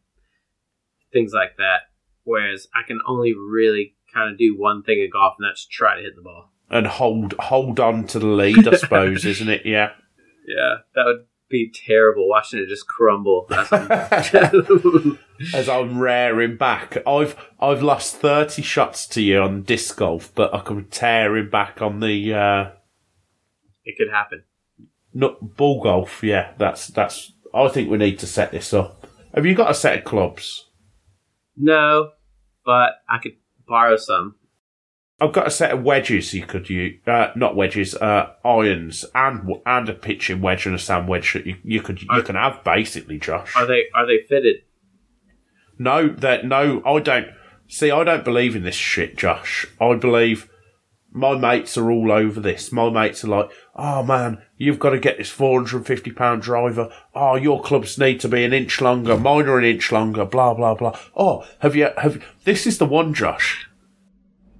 [1.12, 1.82] things like that.
[2.24, 5.96] Whereas I can only really kind of do one thing in golf, and that's try
[5.96, 6.50] to hit the ball.
[6.70, 9.62] And hold hold on to the lead, I suppose, isn't it?
[9.64, 9.90] Yeah.
[10.46, 13.46] Yeah, that would be terrible watching it just crumble.
[13.48, 14.34] That's
[15.54, 20.54] As I'm raring back, I've I've lost thirty shots to you on disc golf, but
[20.54, 22.70] I can tear him back on the uh,
[23.84, 24.44] it could happen.
[25.12, 26.22] nut ball golf.
[26.22, 27.32] Yeah, that's that's.
[27.54, 29.06] I think we need to set this up.
[29.34, 30.68] Have you got a set of clubs?
[31.56, 32.10] No,
[32.64, 33.36] but I could
[33.66, 34.36] borrow some.
[35.20, 36.98] I've got a set of wedges you could use.
[37.06, 41.46] Uh, not wedges, uh, irons, and and a pitching wedge and a sand wedge that
[41.46, 43.54] you, you could you Are- can have basically, Josh.
[43.56, 44.56] Are they are they fitted?
[45.78, 47.28] No, that no, I don't.
[47.68, 49.66] See, I don't believe in this shit, Josh.
[49.80, 50.50] I believe
[51.12, 52.72] my mates are all over this.
[52.72, 56.10] My mates are like, "Oh man, you've got to get this four hundred and fifty
[56.10, 56.92] pound driver.
[57.14, 59.16] Oh, your clubs need to be an inch longer.
[59.16, 60.24] Mine are an inch longer.
[60.24, 60.98] Blah blah blah.
[61.16, 62.22] Oh, have you have?
[62.44, 63.68] This is the one, Josh.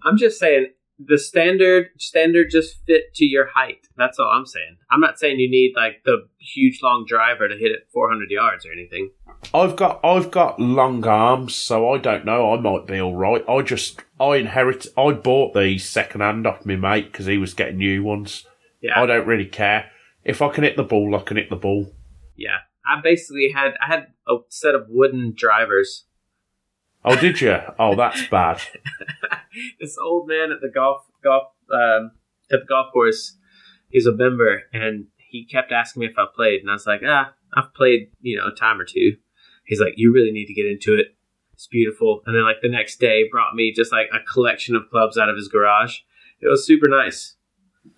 [0.05, 3.87] I'm just saying the standard standard just fit to your height.
[3.97, 4.77] That's all I'm saying.
[4.91, 8.65] I'm not saying you need like the huge long driver to hit it 400 yards
[8.65, 9.11] or anything.
[9.53, 12.55] I've got I've got long arms, so I don't know.
[12.55, 13.45] I might be all right.
[13.49, 14.87] I just I inherit.
[14.97, 18.47] I bought these second hand off my mate because he was getting new ones.
[18.81, 19.91] Yeah, I don't really care.
[20.25, 21.93] If I can hit the ball, I can hit the ball.
[22.37, 22.59] yeah.
[22.87, 26.05] I basically had I had a set of wooden drivers.
[27.05, 27.59] Oh, did you?
[27.79, 28.61] Oh, that's bad.
[29.81, 32.13] this old man at the golf golf um,
[32.51, 33.37] at the golf course,
[33.89, 37.03] he's a member, and he kept asking me if I played, and I was like,
[37.07, 39.17] ah, I've played, you know, a time or two.
[39.65, 41.09] He's like, you really need to get into it.
[41.53, 42.23] It's beautiful.
[42.27, 45.29] And then like the next day, brought me just like a collection of clubs out
[45.29, 45.99] of his garage.
[46.41, 47.37] It was super nice.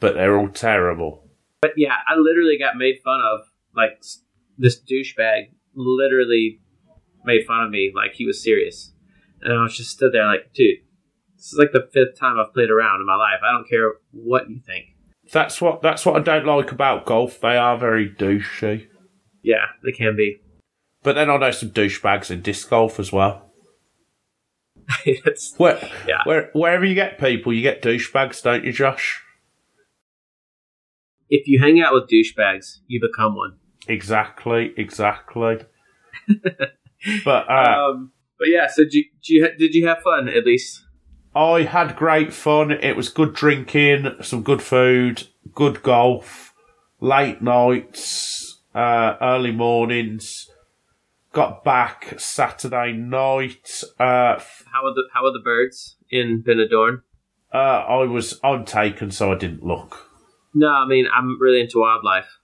[0.01, 1.25] But they're all terrible.
[1.61, 3.41] But yeah, I literally got made fun of.
[3.75, 4.03] Like
[4.57, 6.61] this douchebag literally
[7.25, 8.93] made fun of me like he was serious,
[9.47, 10.77] and I was just stood there like, dude,
[11.37, 13.41] this is like the fifth time I've played around in my life.
[13.43, 14.87] I don't care what you think.
[15.33, 17.41] That's what that's what I don't like about golf.
[17.41, 18.87] They are very douchey.
[19.43, 20.37] Yeah, they can be.
[21.03, 23.53] But then I know some douchebags in disc golf as well.
[25.05, 26.23] it's, Where, Yeah.
[26.25, 29.23] where wherever you get people, you get douchebags, don't you, Josh?
[31.29, 33.57] if you hang out with douchebags, you become one.
[33.89, 35.59] Exactly, exactly.
[37.25, 40.45] but uh, um, but yeah, so did you, did you did you have fun at
[40.45, 40.83] least?
[41.35, 42.71] I had great fun.
[42.71, 46.55] It was good drinking, some good food, good golf,
[47.01, 50.51] late nights, uh, early mornings.
[51.33, 53.83] Got back Saturday night.
[54.01, 54.41] Uh,
[54.73, 57.03] How were the how were the birds in Benidorm?
[57.53, 60.11] uh, I was I'm taken, so I didn't look.
[60.55, 62.39] No, I mean I'm really into wildlife.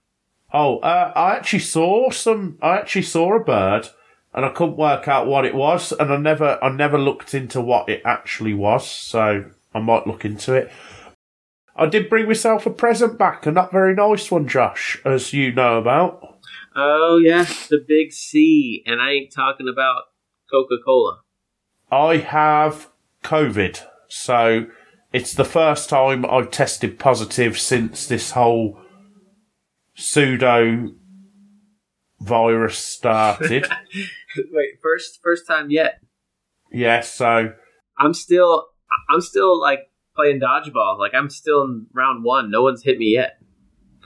[0.53, 2.59] Oh, uh, I actually saw some.
[2.61, 3.89] I actually saw a bird,
[4.33, 7.61] and I couldn't work out what it was, and I never, I never looked into
[7.61, 8.89] what it actually was.
[8.89, 10.71] So I might look into it.
[11.75, 15.51] I did bring myself a present back, a not very nice one, Josh, as you
[15.51, 16.37] know about.
[16.75, 20.03] Oh yes, the big C, and I ain't talking about
[20.49, 21.21] Coca Cola.
[21.91, 22.89] I have
[23.23, 24.67] COVID, so
[25.11, 28.79] it's the first time I've tested positive since this whole
[29.95, 30.91] pseudo
[32.23, 33.67] virus started.
[34.51, 35.99] Wait, first first time yet.
[36.71, 37.53] yeah, so
[37.97, 38.65] I'm still
[39.09, 39.79] I'm still like
[40.15, 40.97] playing dodgeball.
[40.97, 42.49] Like I'm still in round one.
[42.51, 43.37] No one's hit me yet.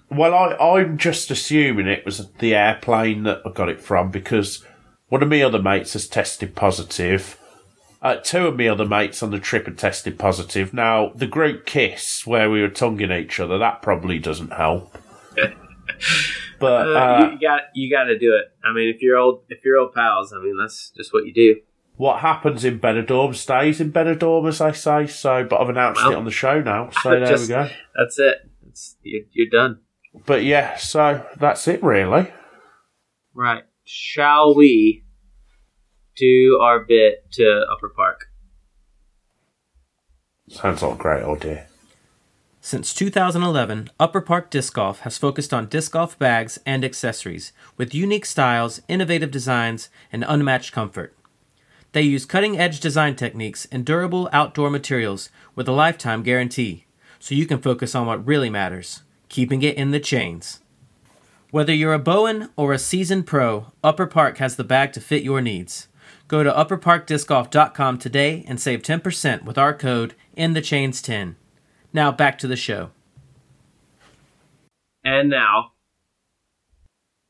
[0.10, 4.64] Well, I, I'm just assuming it was the airplane that I got it from because
[5.10, 7.38] one of my other mates has tested positive.
[8.02, 10.74] Uh, two of my other mates on the trip had tested positive.
[10.74, 14.98] Now, the group kiss where we were tonguing each other, that probably doesn't help.
[16.60, 18.46] but, Uh, uh, you, you got you got to do it.
[18.64, 21.34] I mean, if you're old if you're old pals, I mean that's just what you
[21.34, 21.62] do.
[21.96, 25.08] what happens in Benidorm stays in Benidorm, as I say.
[25.08, 26.90] So, but I've announced Well, it on the show now.
[27.04, 27.70] So there just- we go.
[27.96, 28.38] That's it.
[28.68, 29.80] It's, you're, you're done.
[30.26, 32.32] But yeah, so that's it really.
[33.34, 33.64] Right.
[33.86, 35.04] Shall we
[36.16, 38.26] do our bit to Upper Park?
[40.50, 41.68] Sounds like a great idea.
[42.68, 47.96] Since 2011, Upper Park Disc Golf has focused on disc golf bags and accessories with
[47.96, 51.16] unique styles, innovative designs, and unmatched comfort.
[51.94, 56.88] They use cutting edge design techniques and durable outdoor materials with a lifetime guarantee,
[57.20, 60.60] so you can focus on what really matters keeping it in the chains.
[61.52, 65.24] Whether you're a Bowen or a seasoned pro, Upper Park has the bag to fit
[65.24, 65.88] your needs.
[66.28, 71.38] Go to upperparkdiscgolf.com today and save 10% with our code in the chains 10.
[71.94, 72.92] Now back to the show.
[75.04, 75.72] And now,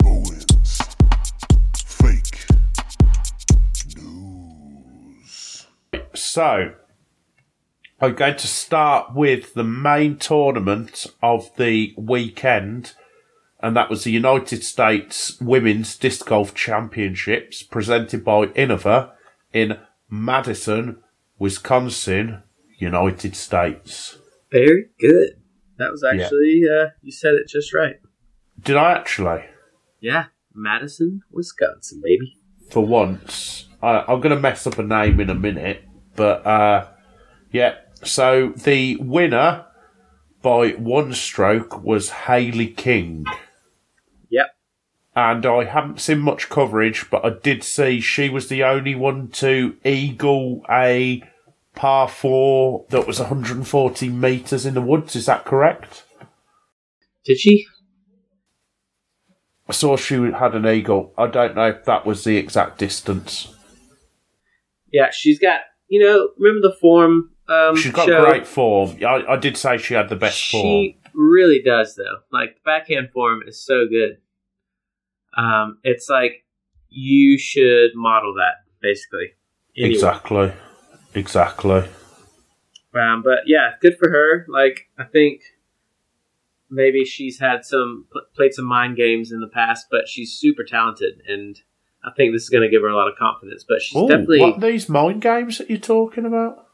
[0.03, 0.81] Owens.
[1.75, 2.47] Fake
[3.95, 5.67] news.
[6.15, 6.73] So,
[8.01, 12.93] I'm going to start with the main tournament of the weekend,
[13.61, 19.11] and that was the United States Women's Disc Golf Championships presented by Innova
[19.53, 19.77] in
[20.09, 21.03] Madison,
[21.39, 22.41] Wisconsin,
[22.77, 24.17] United States.
[24.51, 25.31] Very good.
[25.77, 27.97] That was actually, uh, you said it just right.
[28.59, 29.43] Did I actually?
[29.99, 32.37] Yeah, Madison, Wisconsin, baby.
[32.71, 35.83] For once, I, I'm going to mess up a name in a minute,
[36.15, 36.87] but uh,
[37.51, 37.75] yeah.
[38.03, 39.65] So the winner
[40.41, 43.25] by one stroke was Hailey King.
[44.29, 44.47] Yep.
[45.15, 49.29] and I haven't seen much coverage, but I did see she was the only one
[49.29, 51.23] to eagle a
[51.77, 55.15] par four that was 140 metres in the woods.
[55.15, 56.03] Is that correct?
[57.23, 57.65] Did she?
[59.69, 61.13] I saw she had an eagle.
[61.17, 63.53] I don't know if that was the exact distance.
[64.91, 68.25] Yeah, she's got, you know, remember the form um, She's got show?
[68.25, 68.97] great form.
[69.05, 70.63] I, I did say she had the best form.
[70.63, 72.19] She really does, though.
[72.31, 74.17] Like, the backhand form is so good.
[75.37, 76.45] Um, it's like
[76.89, 79.33] you should model that, basically.
[79.77, 79.93] Anyway.
[79.93, 80.53] Exactly.
[81.17, 81.83] Exactly.
[82.93, 84.45] Um, but yeah, good for her.
[84.47, 85.41] Like, I think
[86.69, 91.21] maybe she's had some played some mind games in the past, but she's super talented,
[91.27, 91.59] and
[92.03, 93.65] I think this is going to give her a lot of confidence.
[93.67, 94.39] But she's Ooh, definitely.
[94.39, 96.65] what these mind games that you're talking about?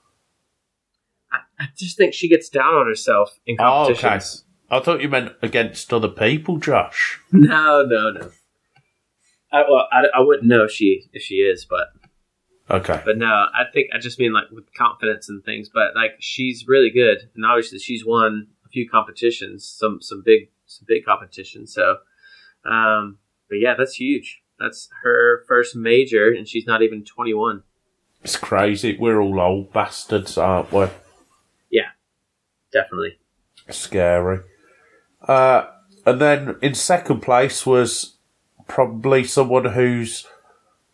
[1.31, 3.93] I, I just think she gets down on herself in Oh, okay.
[4.01, 4.45] competitions.
[4.69, 7.19] I thought you meant against other people, Josh.
[7.31, 8.31] No, no, no.
[9.51, 11.87] I, well, I, I wouldn't know if she if she is, but
[12.73, 12.99] Okay.
[13.05, 15.69] but no, I think I just mean like with confidence and things.
[15.69, 20.49] But like she's really good, and obviously she's won a few competitions, some some big
[20.65, 21.71] some big competitions.
[21.71, 21.97] So,
[22.65, 24.41] um, but yeah, that's huge.
[24.59, 27.61] That's her first major, and she's not even twenty one.
[28.23, 28.97] It's crazy.
[28.97, 30.87] We're all old bastards, aren't we?
[31.69, 31.89] Yeah,
[32.71, 33.19] definitely.
[33.69, 34.39] Scary.
[35.21, 35.67] Uh,
[36.05, 38.17] and then in second place was
[38.67, 40.25] probably someone who's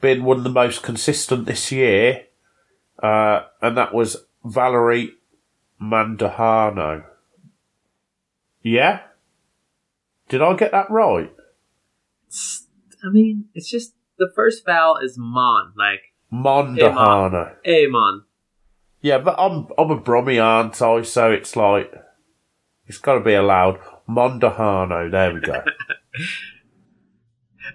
[0.02, 2.26] been one of the most consistent this year,
[3.02, 5.14] uh, and that was Valerie
[5.82, 7.04] Mandahano.
[8.62, 9.02] Yeah?
[10.30, 11.32] Did I get that right?
[12.28, 12.66] It's-
[13.04, 17.56] I mean, it's just the first vowel is mon, like Mondahano.
[17.66, 18.26] Amon.
[19.02, 21.02] Yeah, but I'm I'm a Brummy, aren't I?
[21.04, 21.92] So it's like
[22.86, 23.80] it's got to be allowed.
[24.10, 25.10] Mondahano.
[25.10, 25.64] There we go.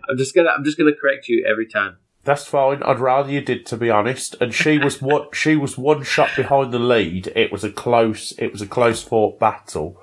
[0.08, 1.96] I'm just gonna I'm just gonna correct you every time.
[2.24, 2.82] That's fine.
[2.82, 4.34] I'd rather you did, to be honest.
[4.40, 7.32] And she was what she was one shot behind the lead.
[7.36, 8.32] It was a close.
[8.38, 10.00] It was a close fought battle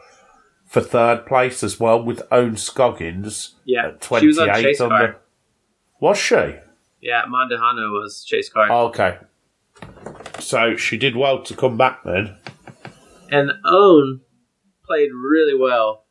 [0.66, 3.56] for third place as well with Ohn Scoggins.
[3.66, 4.96] Yeah, at she was on 28 Chase under.
[4.96, 5.16] Card.
[6.00, 6.56] Was she?
[7.02, 8.70] Yeah, Mondahano was Chase Card.
[8.72, 9.18] Oh, okay.
[10.40, 12.38] So she did well to come back then.
[13.30, 14.22] And Ohn
[14.86, 16.06] played really well.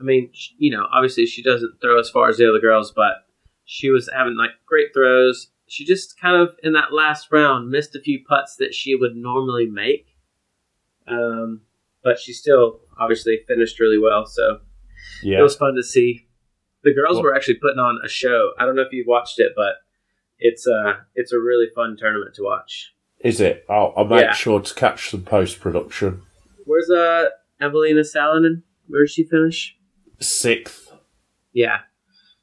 [0.00, 3.26] I mean, you know, obviously she doesn't throw as far as the other girls, but
[3.70, 5.50] she was having like great throws.
[5.66, 9.14] She just kind of in that last round missed a few putts that she would
[9.14, 10.06] normally make.
[11.06, 11.60] Um,
[12.02, 14.60] but she still obviously finished really well, so
[15.22, 15.40] Yeah.
[15.40, 16.26] it was fun to see.
[16.82, 18.52] The girls Well- were actually putting on a show.
[18.58, 19.74] I don't know if you've watched it, but
[20.38, 22.94] it's a it's a really fun tournament to watch.
[23.20, 23.66] Is it?
[23.68, 24.32] I'll, I'll make Yeah.
[24.32, 26.22] sure to catch some post production.
[26.64, 27.28] Where's uh
[27.60, 28.62] Eveliina Salonen?
[28.86, 29.76] Where did she finish?
[30.20, 30.92] Sixth.
[31.52, 31.80] Yeah,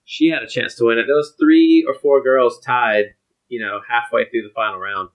[0.05, 1.05] she had a chance to win it.
[1.07, 3.15] There was three or four girls tied,
[3.49, 5.09] you know, halfway through the final round.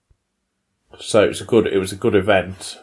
[0.99, 1.67] So it was a good.
[1.67, 2.77] It was a good event.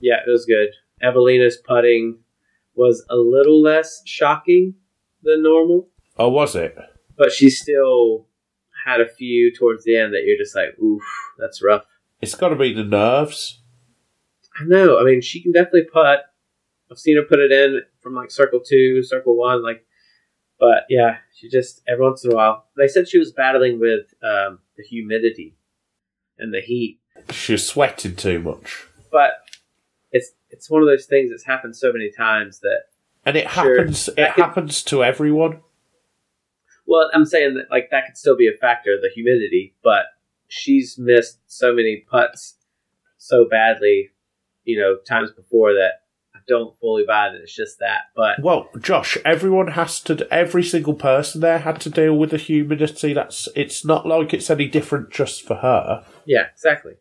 [0.00, 0.70] Yeah, it was good.
[1.02, 2.18] Eveliina's putting
[2.74, 4.74] was a little less shocking
[5.22, 6.76] than normal, Oh, was it?
[7.16, 8.26] but she still
[8.86, 11.02] had a few towards the end that you're just like, oof,
[11.38, 11.84] that's rough.
[12.22, 13.60] It's got to be the nerves.
[14.58, 14.98] I know.
[14.98, 16.20] I mean, she can definitely putt.
[16.90, 19.84] I've seen her put it in from like circle two, circle one, like.
[20.60, 22.66] But yeah, she just every once in a while.
[22.76, 25.56] They said she was battling with um, the humidity
[26.38, 27.00] and the heat,
[27.30, 28.86] She sweating too much.
[29.10, 29.32] but
[30.12, 32.82] it's it's one of those things that's happened so many times that.
[33.26, 33.76] And it Sure.
[33.78, 34.08] happens.
[34.08, 35.60] It could- happens to everyone.
[36.86, 40.06] Well, I'm saying that like that could still be a factor, the humidity, but
[40.48, 42.56] she's missed so many putts
[43.18, 44.10] so badly,
[44.64, 46.02] you know, times before that
[46.40, 48.02] I don't fully buy that it's just that.
[48.16, 50.26] But Well, Josh, everyone has to.
[50.32, 53.12] Every single person there had to deal with the humidity.
[53.12, 53.48] That's.
[53.54, 56.04] It's not like it's any different just for her.
[56.24, 56.94] yeah, exactly.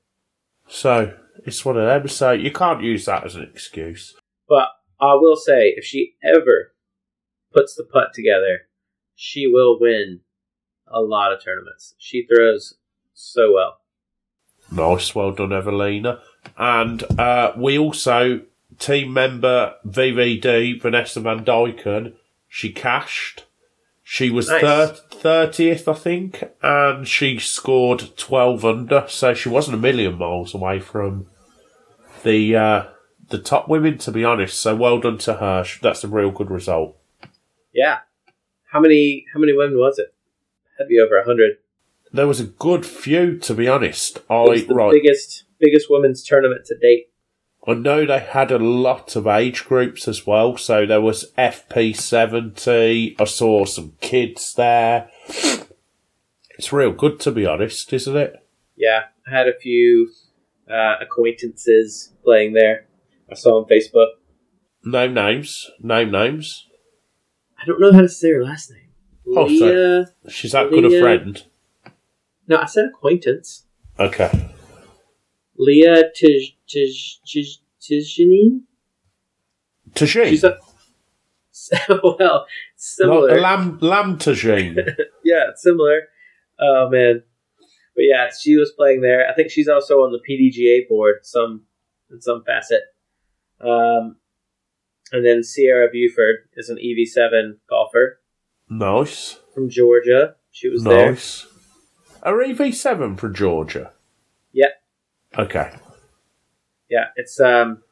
[0.68, 1.14] So
[1.46, 2.08] it's one of them.
[2.08, 4.16] So you can't use that as an excuse.
[4.48, 4.70] But
[5.00, 6.74] I will say, if she ever
[7.54, 8.62] puts the putt together,
[9.16, 10.22] she will win
[10.88, 11.96] a lot of tournaments.
[11.98, 12.76] She throws
[13.14, 13.78] so well.
[14.72, 16.20] Nice, well done, Eveliina.
[16.58, 18.42] And uh, we also
[18.80, 22.14] team member VVD Vanessa Van Dyken.
[22.48, 23.46] She cashed.
[24.04, 25.00] She was Nice.
[25.12, 29.06] thirtieth, I think, and she scored twelve under.
[29.08, 31.28] So she wasn't a million miles away from
[32.24, 32.84] the uh,
[33.30, 34.60] the top women, to be honest.
[34.60, 35.64] So well done to her.
[35.82, 36.98] That's a real good result.
[37.72, 38.00] Yeah.
[38.72, 39.26] How many?
[39.34, 40.14] How many women was it?
[40.80, 41.58] Had to be over a hundred.
[42.12, 44.18] There was a good few, to be honest.
[44.18, 44.92] It was I the right.
[44.92, 47.09] biggest biggest women's tournament to date.
[47.70, 50.57] I know they had a lot of age groups as well.
[50.57, 53.22] So there was FP70.
[53.22, 55.11] I saw some kids there.
[56.57, 58.43] It's real good, to be honest, isn't it?
[58.76, 60.09] Yeah, I had a few
[60.67, 62.88] uh, acquaintances playing there.
[63.32, 64.07] I saw on Facebook.
[64.84, 65.70] Name names.
[65.80, 66.67] Name names.
[67.61, 68.89] I don't know how to say her last name.
[69.28, 70.07] Oh, Leah.
[70.28, 71.43] She's that good a friend.
[72.47, 73.65] No, I said acquaintance.
[73.99, 74.49] Okay.
[75.60, 78.62] Leah Tij Tij Tij Tijani.
[79.93, 80.30] Tajine.
[80.30, 80.57] She's a
[82.03, 83.39] well similar.
[83.39, 84.18] Lamb, lamb
[85.24, 86.03] yeah, similar.
[86.60, 87.24] Oh man,
[87.95, 89.30] but yeah, she was playing there.
[89.30, 91.66] I think she's also on the PDGA board, some
[92.10, 92.82] in some facet.
[93.62, 94.18] Um,
[95.12, 98.20] and then Sierra Buford is an EV7 golfer
[98.70, 99.38] nice.
[99.53, 100.36] from Georgia.
[100.51, 101.12] She was there.
[101.12, 101.45] Nice.
[102.24, 103.91] A EV7 for Georgia.
[104.51, 104.70] Yeah,
[105.38, 105.72] Okay.
[106.90, 107.06] yeah.
[107.16, 107.84] It's um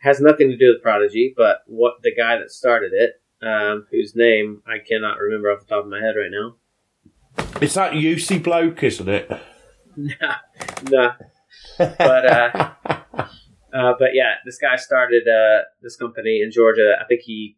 [0.00, 4.14] has nothing to do with Prodigy, but what the guy that started it, um, whose
[4.14, 6.56] name I cannot remember off the top of my head right now.
[7.60, 9.30] It's that UC bloke, isn't it?
[9.96, 10.34] nah,
[10.90, 11.12] nah.
[11.78, 12.70] But uh,
[13.72, 16.94] uh, but yeah, this guy started uh, this company in Georgia.
[17.00, 17.56] I think he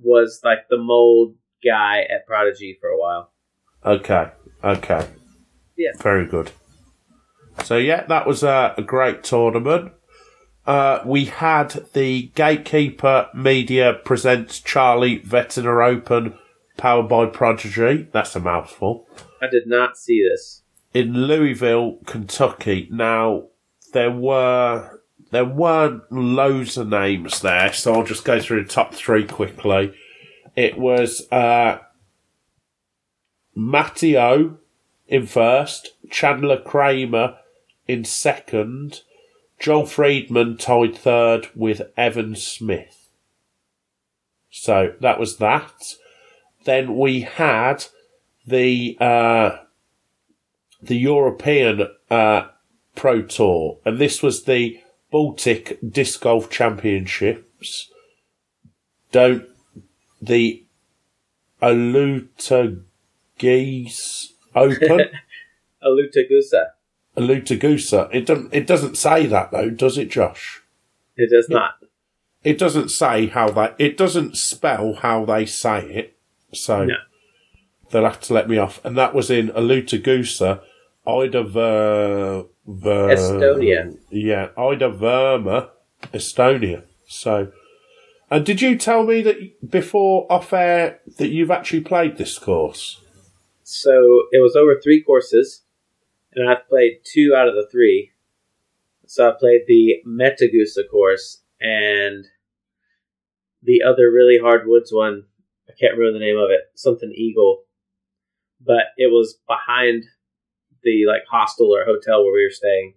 [0.00, 3.32] was like the mold guy at Prodigy for a while.
[3.84, 4.30] Okay.
[4.62, 5.08] Okay.
[5.76, 5.90] Yeah.
[5.98, 6.52] Very good.
[7.64, 9.92] So yeah, that was a, a great tournament.
[10.66, 16.38] Uh, we had the Gatekeeper Media presents Charlie Veteran Open,
[16.76, 18.08] powered by Prodigy.
[18.12, 19.08] That's a mouthful.
[19.40, 20.62] I did not see this.
[20.94, 22.88] in Louisville, Kentucky.
[22.92, 23.46] Now
[23.92, 25.00] there were
[25.32, 29.94] there weren't loads of names there, so I'll just go through the top three quickly.
[30.54, 31.78] It was uh,
[33.54, 34.58] Matteo
[35.08, 37.36] in first, Chandler Kramer
[37.92, 39.02] in second,
[39.60, 43.10] Joel Friedman tied third with Evan Smith.
[44.50, 45.94] So that was that.
[46.64, 47.84] Then we had
[48.46, 49.58] the uh,
[50.80, 52.48] the European uh,
[52.96, 54.80] Pro Tour, and this was the
[55.10, 57.90] Baltic Disc Golf Championships.
[59.10, 59.44] Don't
[60.20, 60.64] the
[61.60, 62.78] Alutagis
[64.54, 65.00] Open?
[65.84, 66.70] Alutagusa.
[67.16, 68.08] Alutagusa.
[68.12, 68.52] It doesn't.
[68.54, 70.62] It doesn't say that though, does it, Josh?
[71.16, 71.74] It does not.
[72.42, 73.72] It doesn't say how they.
[73.78, 76.16] It doesn't spell how they say it.
[76.52, 76.94] So No.
[77.90, 78.84] they'll have to let me off.
[78.84, 80.60] And that was in Alutagusa,
[81.06, 83.96] Ida Ver, Ver, Estonia.
[84.10, 85.70] Yeah, Ida Verma,
[86.12, 86.84] Estonia.
[87.06, 87.52] So,
[88.30, 93.00] and did you tell me that before off air that you've actually played this course?
[93.62, 95.61] So it was over three courses,
[96.34, 98.12] and I've played two out of the three.
[99.06, 102.24] So I played the Metagusa course and
[103.62, 105.24] the other really hard woods one.
[105.68, 106.60] I can't remember the name of it.
[106.74, 107.64] Something Eagle,
[108.60, 110.04] but it was behind
[110.82, 112.94] the like hostel or hotel where we were staying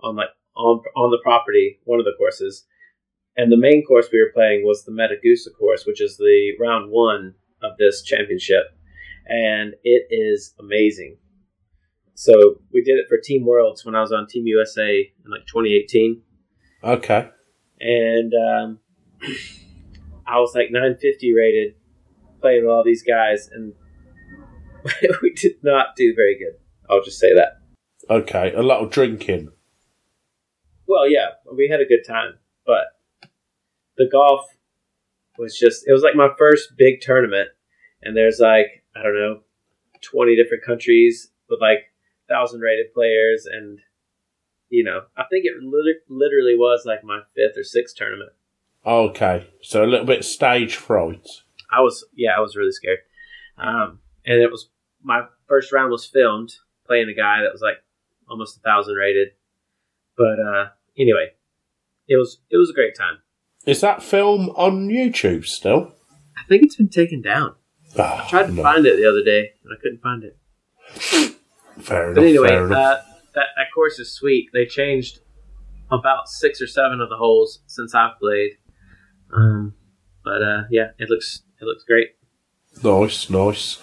[0.00, 1.80] on like on on the property.
[1.84, 2.64] One of the courses,
[3.36, 6.90] and the main course we were playing was the Metagusa course, which is the round
[6.90, 8.66] one of this championship
[9.26, 11.16] and it is amazing.
[12.14, 15.46] So we did it for Team Worlds when I was on Team USA in like
[15.46, 16.22] 2018,
[16.82, 17.28] Okay.
[17.80, 18.78] and um,
[20.26, 21.74] I was like 950 rated,
[22.40, 23.72] playing with all these guys, and
[25.22, 26.54] we did not do very good.
[26.88, 27.60] I'll just say that.
[28.08, 28.52] Okay.
[28.52, 29.48] A lot of drinking.
[30.86, 32.34] Well, yeah, we had a good time,
[32.66, 32.84] but
[33.96, 34.42] the golf
[35.38, 37.48] was just, it was like my first big tournament.
[38.02, 39.40] And there's like, I don't know,
[40.02, 41.78] 20 different countries with like
[42.28, 43.46] 1,000 rated players.
[43.50, 43.80] And,
[44.68, 48.32] you know, I think it lit- literally was like my fifth or sixth tournament.
[48.86, 51.26] Okay, so a little bit stage fright.
[51.70, 52.98] I was yeah, I was really scared.
[53.56, 54.68] Um, and it was
[55.02, 56.52] my first round was filmed
[56.86, 57.76] playing a guy that was like
[58.28, 59.28] almost a thousand rated.
[60.18, 60.68] But uh,
[60.98, 61.32] anyway,
[62.08, 63.18] it was it was a great time.
[63.66, 65.94] Is that film on YouTube still?
[66.36, 67.54] I think it's been taken down.
[67.98, 68.62] Ah, I tried to no.
[68.62, 71.33] find it the other day and I couldn't find it.
[71.78, 72.14] Fair enough.
[72.16, 72.78] But anyway, fair enough.
[72.78, 73.02] uh,
[73.34, 74.50] that that course is sweet.
[74.52, 75.20] They changed
[75.90, 78.52] about six or seven of the holes since I've played.
[79.32, 79.74] Um,
[80.24, 82.10] but uh, yeah, it looks it looks great.
[82.82, 83.80] Nice, nice.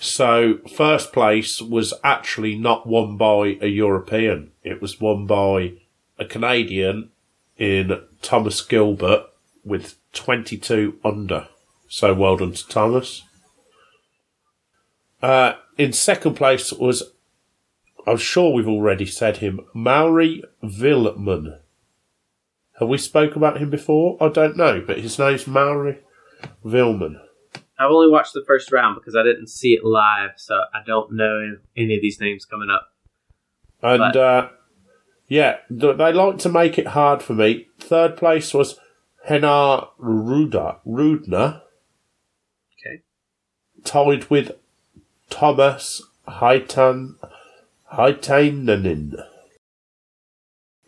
[0.00, 4.52] So, first place was actually not won by a European.
[4.62, 5.74] It was won by
[6.18, 7.10] a Canadian
[7.56, 9.24] in Thomas Gilbert
[9.64, 11.48] with 22 under.
[11.88, 13.22] So, well done to Thomas.
[15.22, 17.13] Uh, in second place was,
[18.06, 21.58] I'm sure we've already said him, Mauri Villmann.
[22.80, 24.16] Have we spoke about him before?
[24.20, 25.98] I don't know, but his name's Mauri
[26.64, 27.20] Villmann.
[27.78, 31.12] I've only watched the first round because I didn't see it live, so I don't
[31.12, 32.92] know any of these names coming up.
[33.82, 34.48] And But- uh,
[35.28, 37.68] yeah, they like to make it hard for me.
[37.78, 38.78] Third place was
[39.28, 41.62] Henar Ruda, Rudner,
[42.78, 43.02] Okay.
[43.84, 44.52] tied with
[45.30, 47.14] Thomas Haitan,
[47.96, 49.22] Haitainen.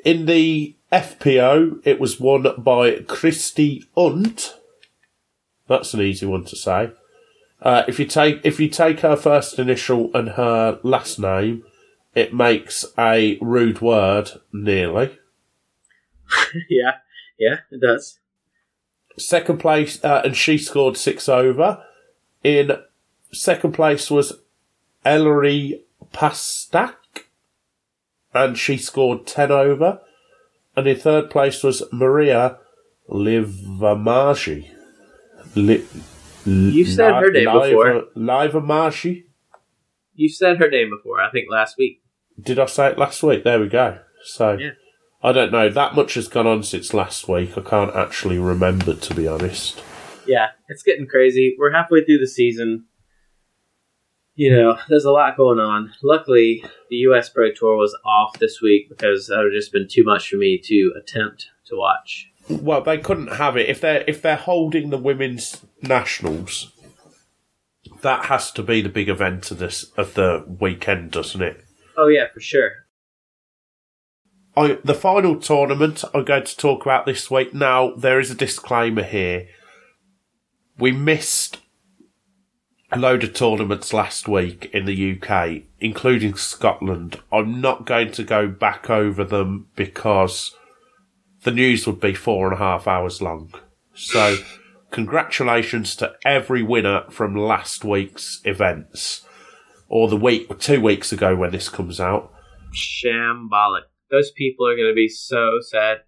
[0.04, 4.56] In the FPO, it was won by Christy Unt.
[5.68, 6.90] That's an easy one to say.
[7.60, 11.64] Uh, if you take if you take her first initial and her last name,
[12.14, 15.18] it makes a rude word nearly.
[16.68, 16.92] yeah,
[17.38, 18.18] yeah, it does.
[19.18, 21.82] Second place, uh, and she scored six over.
[22.44, 22.78] In
[23.32, 24.40] second place was
[25.04, 25.82] Ellery
[26.12, 26.94] Pastak,
[28.34, 30.00] and she scored ten over.
[30.76, 32.58] And in third place was Maria
[33.08, 34.70] Livamagi.
[35.54, 35.86] Li-
[36.44, 38.04] You said her name before.
[38.16, 39.24] Livamagi.
[40.14, 41.20] You said her name before.
[41.20, 42.02] I think last week.
[42.40, 43.44] Did I say it last week?
[43.44, 43.98] There we go.
[44.24, 44.70] So Yeah.
[45.22, 45.68] I don't know.
[45.70, 47.56] That much has gone on since last week.
[47.56, 49.82] I can't actually remember, to be honest.
[50.26, 51.56] Yeah, it's getting crazy.
[51.58, 52.84] We're halfway through the season.
[54.36, 55.94] You know, there's a lot going on.
[56.02, 57.30] Luckily, the U.S.
[57.30, 60.36] Pro Tour was off this week because that would have just been too much for
[60.36, 62.28] me to attempt to watch.
[62.48, 66.70] Well, they couldn't have it if they're if they're holding the women's nationals.
[68.02, 71.64] That has to be the big event of this of the weekend, doesn't it?
[71.96, 72.72] Oh yeah, for sure.
[74.54, 77.54] I, the final tournament I'm going to talk about this week.
[77.54, 79.48] Now, there is a disclaimer here.
[80.78, 81.58] We missed
[82.92, 87.20] a load of tournaments last week in the UK, including Scotland.
[87.32, 90.54] I'm not going to go back over them because
[91.42, 93.52] the news would be four and a half hours long.
[93.94, 94.36] So,
[94.90, 99.26] congratulations to every winner from last week's events,
[99.88, 102.32] or the week, two weeks ago when this comes out.
[102.72, 103.82] Shambolic.
[104.10, 105.98] Those people are going to be so sad.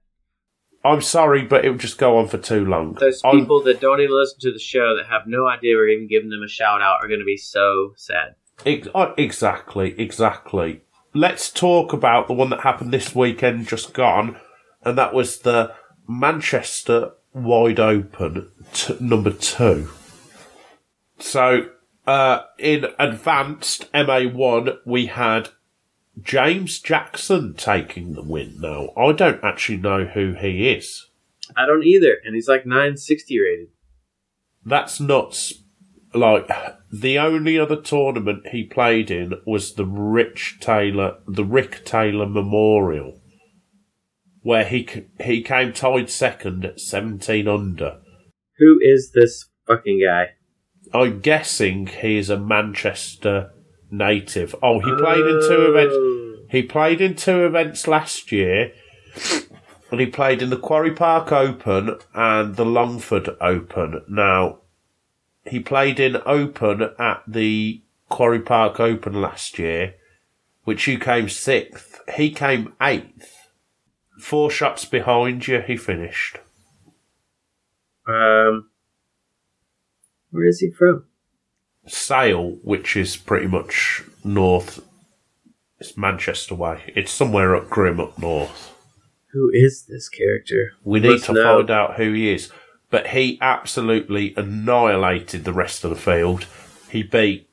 [0.85, 2.95] I'm sorry, but it would just go on for too long.
[2.95, 5.89] Those I'm- people that don't even listen to the show that have no idea we're
[5.89, 8.35] even giving them a shout out are going to be so sad.
[8.65, 10.83] Ex- uh, exactly, exactly.
[11.15, 14.37] Let's talk about the one that happened this weekend, just gone,
[14.85, 15.73] and that was the
[16.09, 19.89] Manchester Wide Open t- number two.
[21.19, 21.71] So,
[22.07, 25.49] uh, in advanced MA1, we had
[26.23, 28.61] James Jackson taking the win.
[28.61, 31.07] Now, I don't actually know who he is.
[31.57, 33.69] I don't either, and he's like 960 rated.
[34.65, 35.53] That's not
[36.15, 36.49] Like
[36.91, 43.21] the only other tournament he played in was the Rich Taylor, the Rick Taylor Memorial,
[44.43, 44.89] where he
[45.21, 48.01] he came tied second at seventeen under.
[48.59, 50.31] Who is this fucking guy?
[50.95, 53.51] I'm guessing he's a Manchester
[53.91, 54.55] native.
[54.63, 55.95] Oh, he played in two events.
[55.97, 56.39] Oh.
[56.51, 58.73] He played in two events last year,
[59.91, 64.03] and he played in the Quarry Park Open and the Longford Open.
[64.09, 64.61] Now,
[65.45, 69.95] he played in Open at the Quarry Park Open last year,
[70.65, 72.01] which you came sixth.
[72.15, 73.35] He came eighth.
[74.19, 76.39] Four shots behind you, he finished.
[78.07, 78.71] Um,
[80.31, 81.05] where is he from?
[81.89, 84.81] Sale, which is pretty much north.
[85.81, 86.93] It's Manchester way.
[86.97, 88.75] It's somewhere up Grim up north.
[89.33, 90.73] Who is this character?
[90.83, 91.59] We need Must to know.
[91.59, 92.51] find out who he is.
[92.91, 96.47] But he absolutely annihilated the rest of the field.
[96.91, 97.49] He beat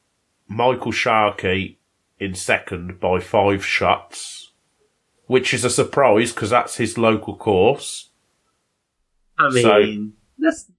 [0.48, 1.80] Michael Sharkey
[2.20, 4.54] in second by five shots,
[5.28, 8.10] which is a surprise because that's his local course.
[9.38, 10.72] I So- mean, that's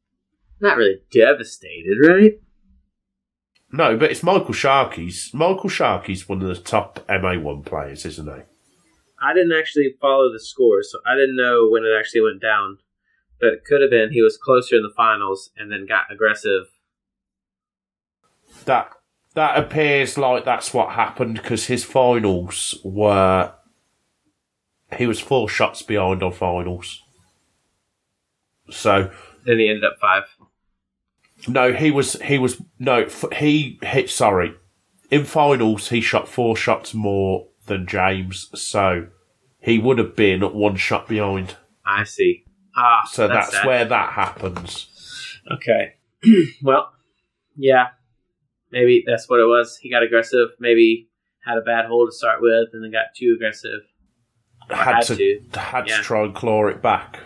[0.60, 2.40] not really devastated, right?
[3.72, 5.30] No, but it's Michael Sharkey's.
[5.34, 8.42] Michael Sharkey's one of the top MA1 players, isn't he?
[9.20, 12.78] I didn't actually follow the score, so I didn't know when it actually went down.
[13.40, 16.66] But it could have been he was closer in the finals and then got aggressive.
[18.64, 18.92] That
[19.34, 23.52] that appears like that's what happened because his finals were.
[24.96, 27.02] He was four shots behind on finals.
[28.70, 29.10] So
[29.44, 30.24] Then he ended up five.
[31.48, 34.10] No, he was he was no he hit.
[34.10, 34.54] Sorry,
[35.10, 39.08] in finals he shot four shots more than James, so
[39.60, 41.56] he would have been one shot behind.
[41.84, 42.44] I see.
[42.76, 43.66] Ah, So that's, sad.
[43.66, 45.40] where that happens.
[45.50, 45.94] Okay.
[46.62, 46.92] well,
[47.56, 47.88] yeah.
[48.70, 49.76] Maybe that's what it was.
[49.78, 50.48] He got aggressive.
[50.60, 51.08] Maybe
[51.44, 53.80] had a bad hole to start with, and then got too aggressive.
[54.68, 55.16] Had, had to,
[55.52, 55.58] to.
[55.60, 55.96] had Yeah.
[55.98, 57.20] to try and claw it back.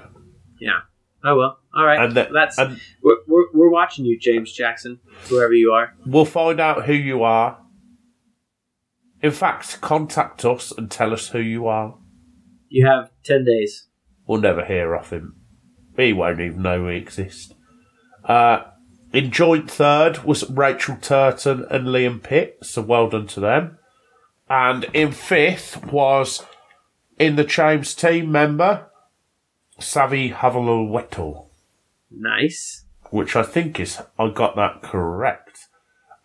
[0.61, 0.81] Yeah.
[1.25, 1.59] Oh well.
[1.75, 2.01] All right.
[2.03, 5.95] And the- that's and- we're, we're we're watching you, James Jackson, whoever you are.
[6.07, 7.59] We'll find out who you are.
[9.23, 11.97] In fact, contact us and tell us who you are.
[12.68, 13.87] You have ten days.
[14.27, 15.37] We'll never hear of him.
[15.97, 17.55] He won't even know we exist.
[18.25, 18.62] Uh,
[19.12, 23.77] in joint third was Rachel Turton and Liam Pitt, so well done to them.
[24.49, 26.45] And in fifth was,
[27.18, 28.87] in the chains team member,
[29.81, 31.47] Savi Havalaweto.
[32.11, 32.85] Nice.
[33.11, 35.66] which I think is I got that correct.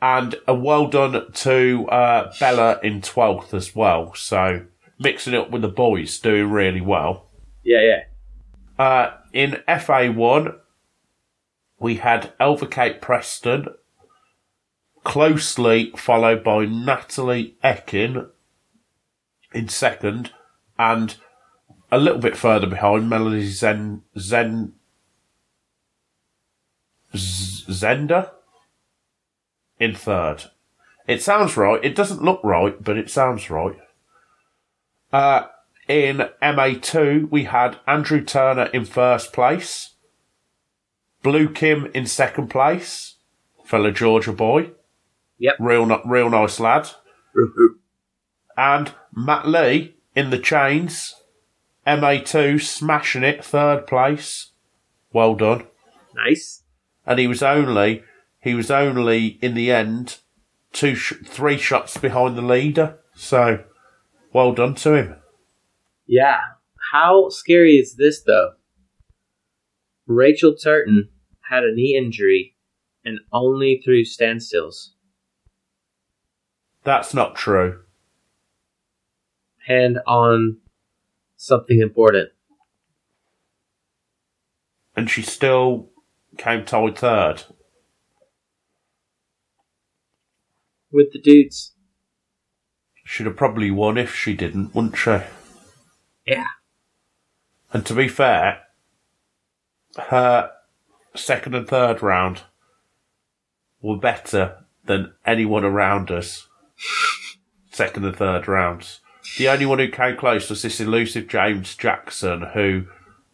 [0.02, 4.14] And a well done to uh, Bella in twelfth as well.
[4.14, 4.66] So
[5.00, 7.30] mixing it up with the boys, doing really well.
[7.64, 8.84] Yeah, yeah.
[8.84, 10.56] Uh, in FA one,
[11.80, 13.68] we had Elva Kate Preston,
[15.04, 18.30] closely followed by Natalie Ekin
[19.54, 20.32] in second,
[20.78, 21.16] and
[21.96, 24.74] a little bit further behind Melody Zen Zen
[27.16, 28.32] Z- Zender
[29.80, 30.44] in third.
[31.08, 31.80] It sounds right.
[31.84, 33.78] It doesn't look right, but it sounds right.
[35.14, 35.44] Uh,
[35.88, 39.92] in MA2, we had Andrew Turner in first place,
[41.24, 43.16] Blue Kim in second place,
[43.64, 44.72] fellow Georgia boy.
[45.38, 45.56] Yep.
[45.60, 46.90] Real, real nice lad.
[48.58, 51.14] And Matt Lee in the chains,
[51.86, 54.52] MA2, smashing it, third place.
[55.14, 55.68] Well done
[56.14, 56.64] Nice.
[57.06, 58.04] and he was only
[58.42, 60.18] he was only in the end
[60.74, 63.00] two sh- three shots behind the leader.
[63.16, 63.64] So
[64.34, 65.16] well done to him.
[66.06, 66.40] Yeah.
[66.92, 68.54] How scary is this though?
[70.08, 71.10] Rachel Turton
[71.50, 72.56] had a knee injury
[73.04, 74.90] and only threw standstills.
[76.84, 77.82] That's not true.
[79.68, 80.58] Hand on
[81.38, 82.30] something important.
[84.96, 85.90] And she still
[86.38, 87.44] came tied third.
[90.92, 91.74] With the dudes.
[93.04, 95.20] She'd have probably won if she didn't, wouldn't she?
[96.26, 96.48] Yeah.
[97.72, 98.62] And to be fair,
[99.98, 100.52] her
[101.14, 102.44] second and third round
[103.82, 106.48] were better than anyone around us.
[107.72, 109.02] second and third rounds.
[109.38, 112.86] The only one who came close was this elusive James Jackson who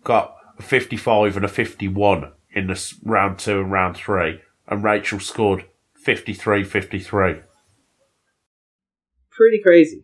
[0.03, 5.19] got a 55 and a 51 in this round two and round three, and Rachel
[5.19, 5.65] scored
[5.95, 7.35] 53 53.
[9.29, 10.03] Pretty crazy.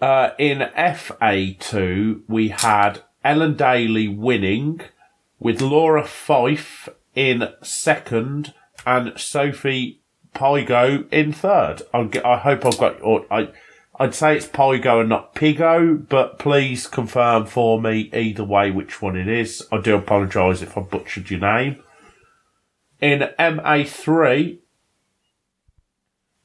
[0.00, 4.80] Uh, in FA2, we had Ellen Daly winning,
[5.38, 8.54] with Laura Fife in second
[8.86, 10.00] and Sophie
[10.34, 11.82] Pygo in third.
[11.92, 13.00] I hope I've got.
[13.30, 13.48] I,
[13.98, 19.02] I'd say it's Pygo and not Pigo, but please confirm for me either way which
[19.02, 19.66] one it is.
[19.70, 21.82] I do apologise if I butchered your name.
[23.00, 24.58] In MA3,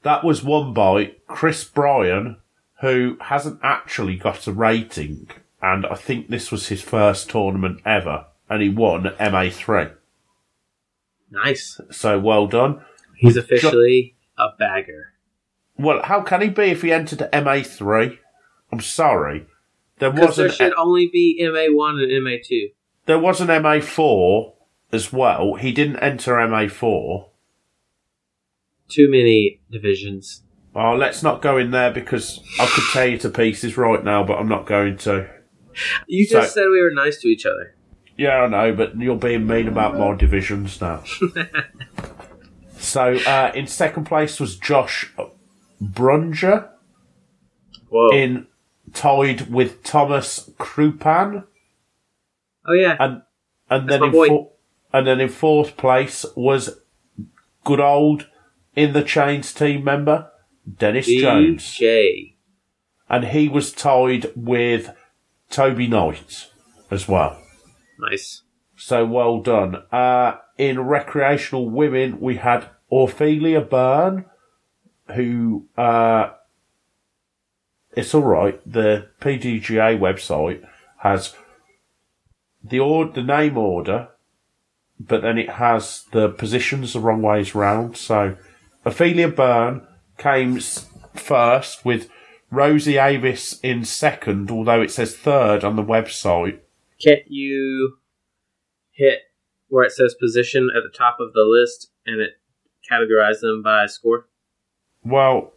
[0.04, 2.38] that was won by Chris Bryan,
[2.82, 5.30] who hasn't actually got a rating,
[5.62, 9.94] and I think this was his first tournament ever, and he won MA3.
[11.32, 11.80] Nice.
[11.92, 12.82] So well done.
[13.16, 15.14] He's officially a bagger.
[15.80, 18.18] Well, how can he be if he entered MA3?
[18.72, 19.48] I'm sorry.
[20.00, 22.74] There was there should only be MA1 and MA2.
[23.06, 24.54] there was an MA4
[24.92, 25.56] as well.
[25.56, 27.30] He didn't enter MA4.
[28.90, 30.44] Too many divisions.
[30.76, 34.24] Oh, let's not go in there because I could tear you to pieces right now,
[34.24, 35.28] but I'm not going to.
[36.08, 37.76] You So- just said we were nice to each other.
[38.18, 41.04] Yeah, I know, but you're being mean about my divisions now.
[42.78, 45.12] so, uh, in second place was Josh
[45.82, 46.70] Brunger,
[47.90, 48.10] Whoa.
[48.10, 48.48] in
[48.94, 51.44] tied with Thomas Krupan,
[52.66, 52.96] oh, yeah.
[53.00, 53.22] and
[53.70, 54.24] And That's then my boy.
[54.24, 54.52] in four,
[54.94, 56.80] and then in fourth place was
[57.64, 58.28] good old
[58.76, 60.32] in the chains team member
[60.78, 61.80] Dennis Jones,
[63.10, 64.92] and he was tied with
[65.50, 66.48] Toby Knight
[66.92, 67.42] as well.
[68.00, 68.44] Nice.
[68.76, 69.78] So well done.
[69.92, 74.26] Uh, in recreational women, we had Ophelia Byrne,
[75.16, 76.32] who, uh,
[77.96, 78.62] it's alright.
[78.72, 80.68] The PDGA website
[81.00, 81.36] has
[82.64, 84.10] the or- the name order,
[85.00, 87.98] but then it has the positions the wrong ways round.
[87.98, 88.36] So
[88.86, 89.88] Ophelia Byrne
[90.18, 90.60] came
[91.16, 92.10] first with
[92.50, 96.60] Rosie Avis in second, although it says third on the website.
[97.04, 97.98] Can't you
[98.92, 99.20] hit
[99.68, 102.40] where it says position at the top of the list and it
[102.90, 104.28] categorize them by score?
[105.04, 105.54] Well,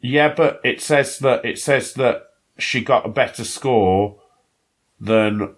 [0.00, 2.22] yeah, but it says that it says that
[2.58, 4.20] she got a better score
[5.00, 5.54] than.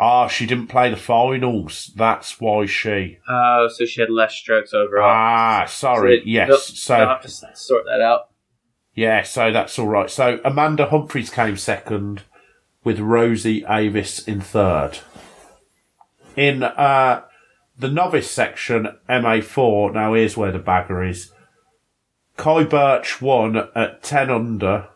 [0.00, 1.92] Ah, she didn't play the finals.
[1.94, 3.18] That's why she.
[3.28, 5.08] Oh, so she had less strokes overall.
[5.08, 6.18] Ah, sorry.
[6.20, 6.48] So yes.
[6.48, 8.30] they'll- So they'll have to sort that out.
[8.94, 10.10] yeah, so that's all right.
[10.10, 12.22] So Amanda Humphries came second,
[12.82, 14.98] with Rosie Avis in third.
[16.36, 17.22] In uh,
[17.76, 19.94] the novice section, MA4.
[19.94, 21.32] Now here's where the bagger is.
[22.36, 24.88] Kai Birch won at 10 under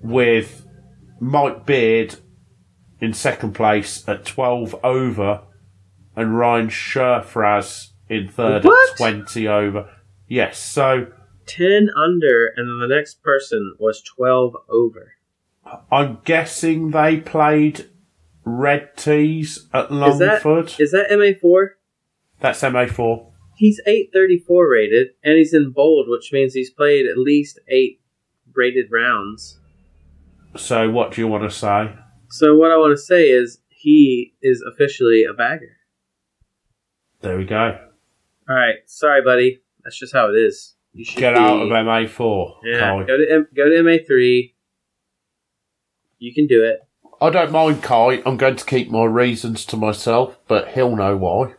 [0.00, 0.66] with
[1.20, 2.16] Mike Beard
[3.00, 5.42] in second place at 12 over
[6.14, 8.90] and Ryan Sherfraz in third What?
[8.92, 9.90] at 20 over.
[10.28, 11.06] Yes, so
[11.46, 15.12] 10 under, and then the next person was 12 over.
[15.90, 17.88] I'm guessing they played
[18.46, 20.74] red tees at Is Longford.
[20.80, 21.70] is that MA4?
[22.40, 23.32] That's MA4.
[23.56, 28.00] He's 834 rated, and he's in bold, which means he's played at least eight
[28.54, 29.58] rated rounds.
[30.56, 31.92] So what do you want to say?
[32.28, 35.76] So what I want to say is he is officially a bagger.
[37.22, 37.78] There we go.
[38.48, 39.60] All right, sorry, buddy.
[39.84, 40.74] That's just how it is.
[40.92, 42.56] You should Get be- out of MA4.
[42.64, 44.52] Yeah, go to M- go to MA3.
[46.18, 46.80] You can do it.
[47.20, 48.22] I don't mind Kai.
[48.26, 51.54] I'm going to keep my reasons to myself, but he'll know why.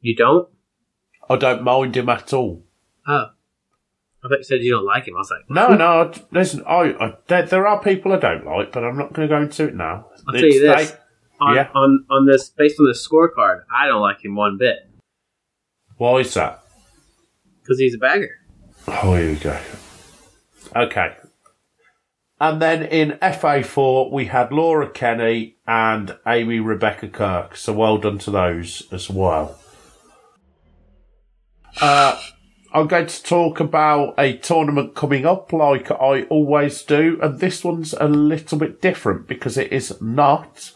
[0.00, 0.48] You don't?
[1.28, 2.62] I don't mind him at all.
[3.06, 3.26] Oh,
[4.24, 5.14] I thought you said you don't like him.
[5.16, 6.10] I was like, No, no.
[6.10, 9.28] I- Listen, I, I there, there are people I don't like, but I'm not going
[9.28, 10.06] to go into it now.
[10.26, 10.98] I'll tell you It's- this.
[11.40, 11.68] on, Yeah.
[11.74, 14.78] on on this based on this scorecard, I don't like him one bit
[15.96, 16.60] why is that?
[17.62, 18.30] because he's a bagger.
[18.88, 19.58] Oh, here we go.
[20.76, 21.14] Okay.
[22.44, 27.56] And then in FA4, we had Laura Kenny and Amy Rebecca Kirk.
[27.56, 29.58] So well done to those as well.
[31.80, 32.20] Uh,
[32.70, 37.18] I'm going to talk about a tournament coming up like I always do.
[37.22, 40.72] And this one's a little bit different because it is not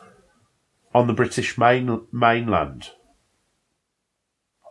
[0.95, 2.93] on the British main, mainland.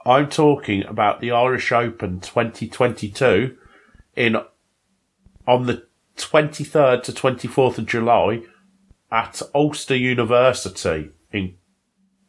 [0.04, 3.56] I'm talking about the Irish Open 2022
[4.16, 4.38] in
[5.46, 5.87] on the
[6.18, 8.42] 23rd to 24th of July
[9.12, 11.56] at Ulster University in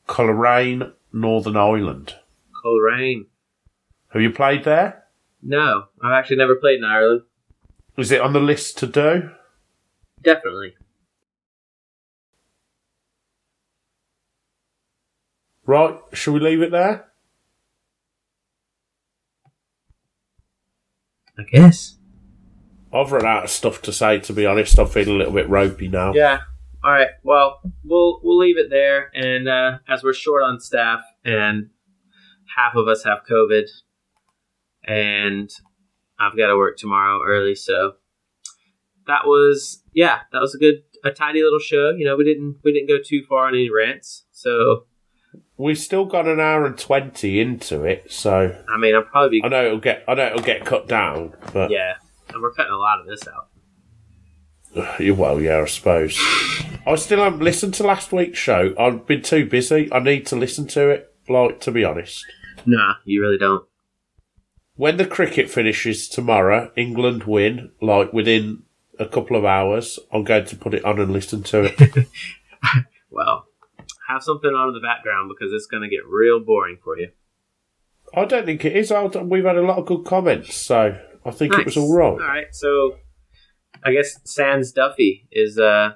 [0.06, 2.14] Coleraine, Northern Ireland.
[2.62, 3.26] Coleraine.
[4.12, 5.04] Have you played there?
[5.42, 7.22] No, I've actually never played in Ireland.
[7.96, 9.30] Is it on the list to do?
[10.22, 10.74] Definitely.
[15.66, 17.08] Right, shall we leave it there?
[21.38, 21.97] I guess.
[22.92, 24.78] I've run out of stuff to say, to be honest.
[24.78, 26.12] I'm feeling a little bit ropey now.
[26.14, 26.40] Yeah.
[26.82, 27.08] All right.
[27.22, 29.10] Well, we'll we'll leave it there.
[29.14, 31.70] And uh, as we're short on staff, and
[32.56, 33.68] half of us have COVID,
[34.84, 35.50] and
[36.18, 37.94] I've got to work tomorrow early, so
[39.06, 41.90] that was yeah, that was a good, a tidy little show.
[41.90, 44.86] You know, we didn't we didn't go too far on any rants, so
[45.56, 49.48] We've still got an hour and 20 into it, so I mean, I'll probably I
[49.48, 51.94] know it'll get, I know it'll get cut down, but yeah,
[52.32, 53.48] and we're cutting a lot of this out.
[55.16, 56.18] Well, yeah, I suppose.
[56.86, 58.74] I still haven't listened to last week's show.
[58.78, 59.90] I've been too busy.
[59.92, 62.24] I need to listen to it, like, to be honest.
[62.66, 63.64] Nah, you really don't.
[64.76, 68.62] When the cricket finishes tomorrow, England win, like, within
[68.98, 72.06] a couple of hours, I'm going to put it on and listen to it.
[73.10, 73.46] Well,
[74.08, 77.08] have something on in the background because it's going to get real boring for you.
[78.14, 78.92] I don't think it is.
[78.92, 80.98] I'll- We've had a lot of good comments, so
[81.28, 81.84] I think it was Nice.
[81.84, 82.10] all right.
[82.10, 82.96] All right, so
[83.84, 85.92] I guess Sans Duffy is uh,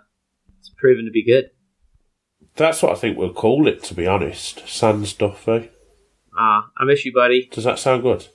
[0.59, 1.51] it's proven to be good.
[2.57, 4.69] That's what I think we'll call it, to be honest.
[4.69, 5.71] Sans Duffy.
[6.37, 7.49] Ah, I miss you, buddy.
[7.51, 8.27] Does that sound good?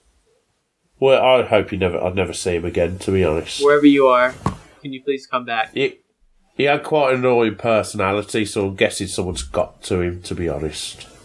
[0.99, 2.03] Well, I hope you never.
[2.03, 3.63] I'd never see him again, to be honest.
[3.63, 4.33] Wherever you are,
[4.81, 5.73] Can you please come back?
[5.73, 5.99] He,
[6.55, 10.49] he had quite an annoying personality, so I'm guessing someone's got to him, to be
[10.49, 11.07] honest.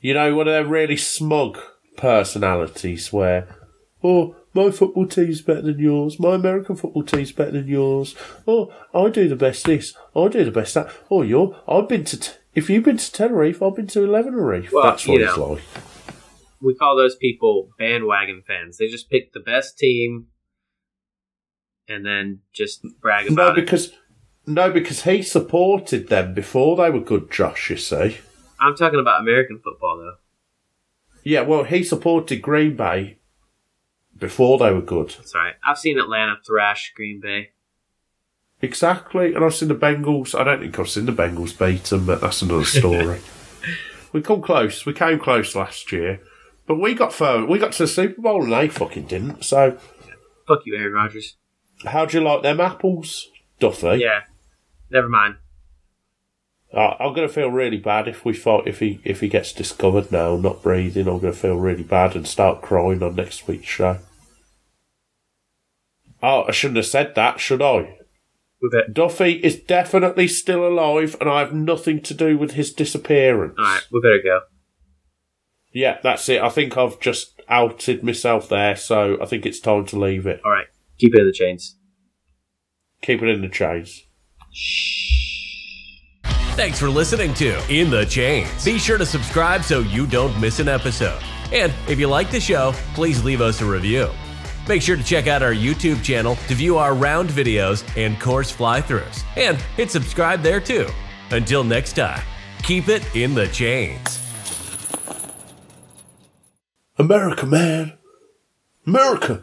[0.00, 1.58] you know, one of them really smug
[2.02, 3.46] personalities where,
[4.02, 8.74] oh, my football team's better than yours, my American football team's better than yours, oh,
[8.92, 12.18] I do the best this, I do the best that, oh, you're, I've been to,
[12.18, 14.72] t- if you've been to Tenerife, I've been to Elevenerife.
[14.72, 15.52] Well, That's what you it's know.
[15.52, 15.62] like.
[16.60, 18.78] We call those people bandwagon fans.
[18.78, 20.26] They just pick the best team
[21.88, 23.64] and then just brag No, about it.
[23.64, 23.92] because,
[24.46, 28.18] no, because he supported them before they were good, Josh, you see.
[28.60, 30.16] I'm talking about American football, though.
[31.22, 33.18] Yeah, well, he supported Green Bay
[34.16, 35.10] before they were good.
[35.10, 35.54] That's right.
[35.64, 37.50] I've seen Atlanta thrash Green Bay.
[38.60, 40.38] Exactly, and I've seen the Bengals.
[40.38, 43.20] I don't think I've seen the Bengals beat them, but that's another story.
[44.12, 44.86] we come close.
[44.86, 46.20] We came close last year,
[46.66, 47.44] but we got further.
[47.46, 49.44] We got to the Super Bowl and they fucking didn't.
[49.44, 49.78] So,
[50.46, 51.36] Fuck you, Aaron Rodgers.
[51.84, 53.96] how do you like them apples, Duffy?
[53.98, 54.20] Yeah.
[54.90, 55.36] Never mind.
[56.74, 60.10] I'm going to feel really bad if we fight if he if he gets discovered
[60.10, 61.06] now not breathing.
[61.06, 63.98] I'm going to feel really bad and start crying on next week's show.
[66.22, 67.98] Oh, I shouldn't have said that, should I?
[68.60, 68.94] With it.
[68.94, 73.56] Duffy is definitely still alive, and I have nothing to do with his disappearance.
[73.58, 74.40] All right, we better go.
[75.72, 76.40] Yeah, that's it.
[76.40, 80.40] I think I've just outed myself there, so I think it's time to leave it.
[80.44, 80.68] All right,
[80.98, 81.76] keep it in the chains.
[83.02, 84.04] Keep it in the chains.
[86.54, 88.62] Thanks for listening to In the Chains.
[88.62, 91.18] Be sure to subscribe so you don't miss an episode.
[91.50, 94.10] And if you like the show, please leave us a review.
[94.68, 98.50] Make sure to check out our YouTube channel to view our round videos and course
[98.50, 99.24] fly throughs.
[99.34, 100.88] And hit subscribe there too.
[101.30, 102.22] Until next time,
[102.62, 104.20] keep it in the chains.
[106.98, 107.94] America, man.
[108.86, 109.42] America.